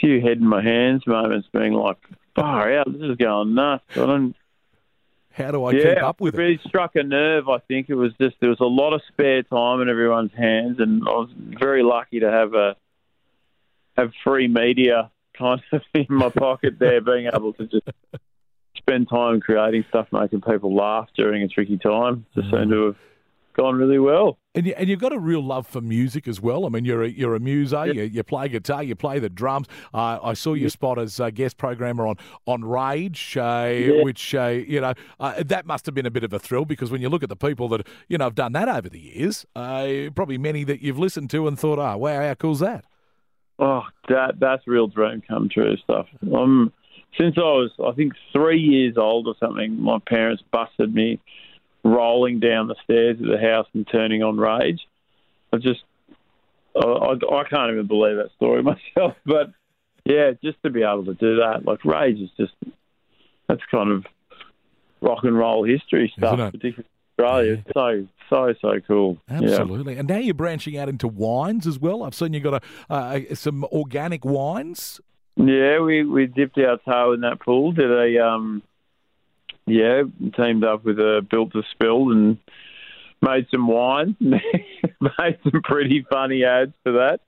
few 0.00 0.20
head 0.20 0.38
in 0.38 0.46
my 0.46 0.62
hands 0.62 1.04
moments, 1.04 1.48
being 1.52 1.72
like, 1.72 1.96
far 2.36 2.72
out, 2.72 2.92
this 2.92 3.02
is 3.02 3.16
going 3.16 3.54
nuts. 3.56 3.82
I 3.90 4.06
don't. 4.06 4.36
How 5.32 5.50
do 5.50 5.64
I 5.64 5.72
yeah, 5.72 5.94
keep 5.94 6.02
up 6.04 6.20
with 6.20 6.34
it? 6.34 6.38
really 6.38 6.60
struck 6.64 6.94
a 6.94 7.02
nerve. 7.02 7.48
I 7.48 7.58
think 7.58 7.90
it 7.90 7.96
was 7.96 8.12
just 8.20 8.36
there 8.38 8.50
was 8.50 8.60
a 8.60 8.66
lot 8.66 8.92
of 8.92 9.02
spare 9.08 9.42
time 9.42 9.80
in 9.80 9.88
everyone's 9.88 10.32
hands, 10.32 10.78
and 10.78 11.02
I 11.02 11.10
was 11.10 11.30
very 11.36 11.82
lucky 11.82 12.20
to 12.20 12.30
have 12.30 12.54
a 12.54 12.76
have 13.96 14.12
free 14.22 14.46
media 14.46 15.10
kind 15.36 15.60
of 15.72 15.82
in 15.94 16.06
my 16.08 16.28
pocket 16.28 16.78
there, 16.78 17.00
being 17.00 17.28
able 17.34 17.52
to 17.54 17.66
just 17.66 17.88
spend 18.86 19.08
time 19.08 19.40
creating 19.40 19.84
stuff, 19.88 20.08
making 20.12 20.42
people 20.42 20.74
laugh 20.74 21.08
during 21.16 21.42
a 21.42 21.48
tricky 21.48 21.78
time. 21.78 22.26
Just 22.34 22.50
seemed 22.50 22.70
to 22.70 22.86
have 22.86 22.96
gone 23.54 23.76
really 23.76 23.98
well. 23.98 24.38
And, 24.54 24.66
you, 24.66 24.74
and 24.76 24.88
you've 24.88 25.00
got 25.00 25.12
a 25.12 25.18
real 25.18 25.42
love 25.42 25.66
for 25.66 25.80
music 25.80 26.28
as 26.28 26.40
well. 26.40 26.66
I 26.66 26.68
mean, 26.68 26.84
you're 26.84 27.02
a, 27.02 27.08
you're 27.08 27.34
a 27.34 27.40
muser. 27.40 27.86
Yep. 27.86 27.94
You, 27.94 28.02
you 28.02 28.22
play 28.22 28.48
guitar. 28.48 28.82
You 28.82 28.94
play 28.94 29.18
the 29.18 29.30
drums. 29.30 29.66
Uh, 29.92 30.18
I 30.22 30.34
saw 30.34 30.54
your 30.54 30.68
spot 30.68 30.98
as 30.98 31.18
a 31.18 31.30
guest 31.30 31.56
programmer 31.56 32.06
on 32.06 32.16
on 32.46 32.64
Rage, 32.64 33.36
uh, 33.36 33.72
which 34.02 34.34
uh, 34.34 34.46
you 34.46 34.80
know 34.80 34.94
uh, 35.18 35.42
that 35.44 35.66
must 35.66 35.86
have 35.86 35.94
been 35.94 36.06
a 36.06 36.10
bit 36.10 36.24
of 36.24 36.32
a 36.32 36.38
thrill 36.38 36.64
because 36.64 36.90
when 36.90 37.00
you 37.00 37.08
look 37.08 37.22
at 37.22 37.28
the 37.28 37.36
people 37.36 37.68
that 37.68 37.86
you 38.08 38.18
know 38.18 38.24
have 38.24 38.34
done 38.34 38.52
that 38.52 38.68
over 38.68 38.88
the 38.88 39.00
years, 39.00 39.46
uh, 39.56 40.10
probably 40.14 40.38
many 40.38 40.62
that 40.64 40.82
you've 40.82 40.98
listened 40.98 41.30
to 41.30 41.48
and 41.48 41.58
thought, 41.58 41.78
"Oh, 41.78 41.96
wow, 41.96 42.20
how 42.20 42.34
cool's 42.34 42.60
that?" 42.60 42.84
Oh, 43.58 43.82
that 44.08 44.34
that's 44.38 44.66
real 44.66 44.88
dream 44.88 45.22
come 45.26 45.48
true 45.48 45.76
stuff. 45.78 46.06
Um, 46.34 46.72
since 47.18 47.36
I 47.36 47.42
was, 47.42 47.70
I 47.84 47.92
think, 47.92 48.14
three 48.32 48.60
years 48.60 48.96
old 48.96 49.26
or 49.26 49.34
something, 49.38 49.80
my 49.80 49.98
parents 50.06 50.42
busted 50.50 50.94
me 50.94 51.20
rolling 51.82 52.40
down 52.40 52.68
the 52.68 52.76
stairs 52.84 53.20
of 53.20 53.26
the 53.26 53.38
house 53.38 53.66
and 53.74 53.86
turning 53.90 54.22
on 54.22 54.38
Rage. 54.38 54.80
I 55.52 55.58
just, 55.58 55.82
I, 56.76 56.86
I, 56.86 57.12
I 57.12 57.44
can't 57.44 57.72
even 57.72 57.86
believe 57.86 58.16
that 58.16 58.30
story 58.36 58.62
myself. 58.96 59.14
But 59.24 59.52
yeah, 60.04 60.32
just 60.42 60.62
to 60.62 60.70
be 60.70 60.82
able 60.82 61.04
to 61.06 61.14
do 61.14 61.36
that, 61.36 61.64
like 61.64 61.84
Rage 61.84 62.20
is 62.20 62.30
just, 62.36 62.54
that's 63.48 63.62
kind 63.70 63.90
of 63.90 64.04
rock 65.00 65.24
and 65.24 65.36
roll 65.36 65.64
history 65.64 66.12
stuff, 66.16 66.38
particularly 66.52 66.84
Australia. 67.18 67.62
Yeah. 67.66 67.72
So 67.74 68.06
so 68.30 68.54
so 68.60 68.80
cool. 68.86 69.18
Absolutely. 69.28 69.94
Yeah. 69.94 70.00
And 70.00 70.08
now 70.08 70.18
you're 70.18 70.34
branching 70.34 70.76
out 70.76 70.88
into 70.88 71.08
wines 71.08 71.66
as 71.66 71.78
well. 71.78 72.02
I've 72.02 72.14
seen 72.14 72.32
you 72.32 72.40
got 72.40 72.62
a 72.90 72.92
uh, 72.92 73.34
some 73.34 73.64
organic 73.64 74.24
wines. 74.24 75.00
Yeah, 75.36 75.80
we 75.80 76.04
we 76.04 76.26
dipped 76.26 76.58
our 76.58 76.78
toe 76.78 77.12
in 77.12 77.22
that 77.22 77.40
pool. 77.40 77.72
Did 77.72 77.90
a 77.90 78.24
um, 78.24 78.62
yeah, 79.66 80.02
teamed 80.36 80.64
up 80.64 80.84
with 80.84 80.98
a 80.98 81.26
built 81.28 81.52
to 81.52 81.62
spill 81.72 82.12
and 82.12 82.38
made 83.20 83.46
some 83.50 83.66
wine. 83.66 84.16
made 84.20 85.38
some 85.42 85.62
pretty 85.62 86.06
funny 86.08 86.44
ads 86.44 86.72
for 86.82 86.92
that. 86.92 87.20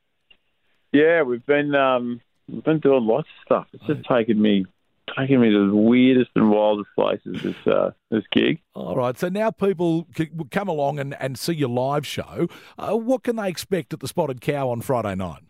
Yeah, 0.92 1.22
we've 1.22 1.44
been 1.44 1.74
um, 1.74 2.20
we've 2.48 2.64
been 2.64 2.78
doing 2.78 3.06
lots 3.06 3.28
of 3.28 3.44
stuff. 3.44 3.66
It's 3.72 3.86
just 3.86 4.08
taken 4.08 4.40
me 4.40 4.66
taking 5.18 5.40
me 5.40 5.50
to 5.50 5.68
the 5.68 5.76
weirdest 5.76 6.30
and 6.34 6.50
wildest 6.50 6.90
places 6.94 7.42
this 7.42 7.66
uh, 7.66 7.90
this 8.10 8.24
gig. 8.32 8.60
All 8.74 8.96
right, 8.96 9.18
so 9.18 9.28
now 9.28 9.50
people 9.50 10.06
come 10.50 10.68
along 10.68 10.98
and, 10.98 11.14
and 11.20 11.38
see 11.38 11.54
your 11.54 11.68
live 11.68 12.06
show. 12.06 12.48
Uh, 12.78 12.96
what 12.96 13.22
can 13.22 13.36
they 13.36 13.48
expect 13.48 13.92
at 13.92 14.00
the 14.00 14.08
Spotted 14.08 14.40
Cow 14.40 14.68
on 14.68 14.80
Friday 14.80 15.14
night? 15.14 15.42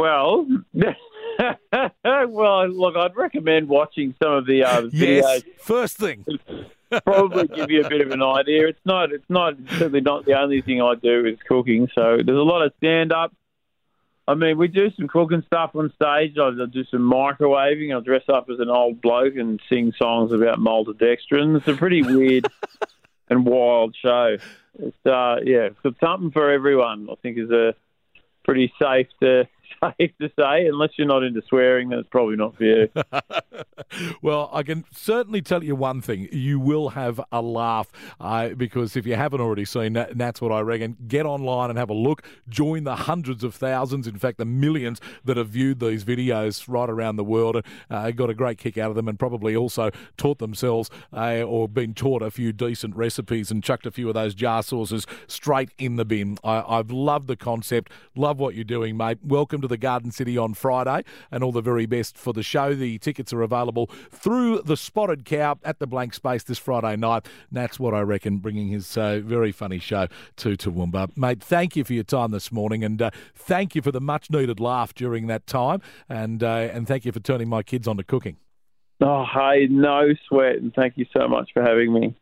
Well, 0.00 0.46
well, 0.72 2.68
look, 2.68 2.96
I'd 2.96 3.14
recommend 3.14 3.68
watching 3.68 4.14
some 4.22 4.32
of 4.32 4.46
the 4.46 4.64
uh, 4.64 4.80
videos. 4.80 4.92
Yes, 4.94 5.42
first 5.58 5.98
thing. 5.98 6.24
probably 7.04 7.46
give 7.48 7.70
you 7.70 7.82
a 7.82 7.88
bit 7.88 8.00
of 8.00 8.10
an 8.10 8.22
idea. 8.22 8.68
It's 8.68 8.80
not. 8.86 9.12
It's 9.12 9.28
not 9.28 9.56
certainly 9.72 10.00
not 10.00 10.24
the 10.24 10.40
only 10.40 10.62
thing 10.62 10.80
I 10.80 10.94
do 10.94 11.26
is 11.26 11.38
cooking. 11.46 11.86
So 11.94 12.16
there's 12.24 12.38
a 12.38 12.42
lot 12.42 12.62
of 12.62 12.72
stand 12.78 13.12
up. 13.12 13.34
I 14.26 14.34
mean, 14.34 14.56
we 14.56 14.68
do 14.68 14.90
some 14.92 15.06
cooking 15.06 15.42
stuff 15.46 15.72
on 15.74 15.92
stage. 15.94 16.38
I'll 16.38 16.66
do 16.66 16.84
some 16.86 17.00
microwaving. 17.00 17.92
I'll 17.92 18.00
dress 18.00 18.24
up 18.32 18.48
as 18.48 18.58
an 18.58 18.70
old 18.70 19.02
bloke 19.02 19.36
and 19.36 19.60
sing 19.68 19.92
songs 19.98 20.32
about 20.32 20.60
maltodextrin. 20.60 21.58
It's 21.58 21.68
a 21.68 21.74
pretty 21.74 22.00
weird 22.00 22.46
and 23.28 23.44
wild 23.44 23.94
show. 24.00 24.38
It's 24.78 25.06
uh, 25.06 25.40
yeah, 25.44 25.68
it's 25.84 26.00
something 26.00 26.30
for 26.30 26.50
everyone. 26.50 27.08
I 27.10 27.16
think 27.16 27.36
is 27.36 27.50
a 27.50 27.74
pretty 28.44 28.72
safe 28.80 29.08
to 29.20 29.46
safe 29.80 30.12
to 30.20 30.30
say. 30.38 30.66
Unless 30.66 30.90
you're 30.96 31.06
not 31.06 31.22
into 31.22 31.42
swearing, 31.48 31.88
then 31.88 31.98
it's 31.98 32.08
probably 32.08 32.36
not 32.36 32.56
for 32.56 32.64
you. 32.64 32.88
well, 34.22 34.50
I 34.52 34.62
can 34.62 34.84
certainly 34.92 35.42
tell 35.42 35.62
you 35.62 35.74
one 35.76 36.00
thing: 36.00 36.28
you 36.32 36.58
will 36.58 36.90
have 36.90 37.20
a 37.32 37.42
laugh 37.42 37.90
uh, 38.20 38.50
because 38.50 38.96
if 38.96 39.06
you 39.06 39.16
haven't 39.16 39.40
already 39.40 39.64
seen 39.64 39.94
that, 39.94 40.16
that's 40.16 40.40
what 40.40 40.52
I 40.52 40.60
reckon. 40.60 40.96
Get 41.08 41.26
online 41.26 41.70
and 41.70 41.78
have 41.78 41.90
a 41.90 41.94
look. 41.94 42.22
Join 42.48 42.84
the 42.84 42.96
hundreds 42.96 43.44
of 43.44 43.54
thousands, 43.54 44.06
in 44.06 44.18
fact, 44.18 44.38
the 44.38 44.44
millions 44.44 45.00
that 45.24 45.36
have 45.36 45.48
viewed 45.48 45.80
these 45.80 46.04
videos 46.04 46.64
right 46.68 46.88
around 46.88 47.16
the 47.16 47.24
world 47.24 47.64
uh, 47.90 48.10
got 48.10 48.30
a 48.30 48.34
great 48.34 48.58
kick 48.58 48.78
out 48.78 48.90
of 48.90 48.96
them, 48.96 49.08
and 49.08 49.18
probably 49.18 49.56
also 49.56 49.90
taught 50.16 50.38
themselves 50.38 50.90
uh, 51.12 51.42
or 51.42 51.68
been 51.68 51.94
taught 51.94 52.22
a 52.22 52.30
few 52.30 52.52
decent 52.52 52.94
recipes 52.96 53.50
and 53.50 53.62
chucked 53.62 53.86
a 53.86 53.90
few 53.90 54.08
of 54.08 54.14
those 54.14 54.34
jar 54.34 54.62
sauces 54.62 55.06
straight 55.26 55.70
in 55.78 55.96
the 55.96 56.04
bin. 56.04 56.38
I, 56.44 56.62
I've 56.78 56.90
loved 56.90 57.28
the 57.28 57.36
concept. 57.36 57.90
Love 58.14 58.38
what 58.38 58.54
you're 58.54 58.64
doing, 58.64 58.96
mate. 58.96 59.18
Welcome 59.24 59.59
to 59.60 59.68
the 59.68 59.76
Garden 59.76 60.10
City 60.10 60.36
on 60.36 60.54
Friday, 60.54 61.04
and 61.30 61.42
all 61.42 61.52
the 61.52 61.60
very 61.60 61.86
best 61.86 62.16
for 62.16 62.32
the 62.32 62.42
show. 62.42 62.74
The 62.74 62.98
tickets 62.98 63.32
are 63.32 63.42
available 63.42 63.86
through 64.10 64.62
the 64.62 64.76
Spotted 64.76 65.24
Cow 65.24 65.58
at 65.64 65.78
the 65.78 65.86
Blank 65.86 66.14
Space 66.14 66.42
this 66.42 66.58
Friday 66.58 66.96
night. 66.96 67.26
Nat's 67.50 67.78
what 67.78 67.94
I 67.94 68.00
reckon, 68.00 68.38
bringing 68.38 68.68
his 68.68 68.96
uh, 68.96 69.20
very 69.24 69.52
funny 69.52 69.78
show 69.78 70.08
to 70.36 70.56
Toowoomba. 70.56 71.16
Mate, 71.16 71.42
thank 71.42 71.76
you 71.76 71.84
for 71.84 71.92
your 71.92 72.04
time 72.04 72.30
this 72.30 72.52
morning, 72.52 72.84
and 72.84 73.00
uh, 73.00 73.10
thank 73.34 73.74
you 73.74 73.82
for 73.82 73.92
the 73.92 74.00
much 74.00 74.30
needed 74.30 74.60
laugh 74.60 74.94
during 74.94 75.26
that 75.26 75.46
time, 75.46 75.80
and 76.08 76.42
uh, 76.42 76.68
and 76.72 76.86
thank 76.86 77.04
you 77.04 77.12
for 77.12 77.20
turning 77.20 77.48
my 77.48 77.62
kids 77.62 77.88
on 77.88 77.96
to 77.96 78.04
cooking. 78.04 78.36
Oh, 79.02 79.24
hey, 79.32 79.66
no 79.70 80.08
sweat, 80.28 80.56
and 80.56 80.74
thank 80.74 80.98
you 80.98 81.06
so 81.16 81.26
much 81.26 81.50
for 81.54 81.62
having 81.62 81.92
me. 81.92 82.14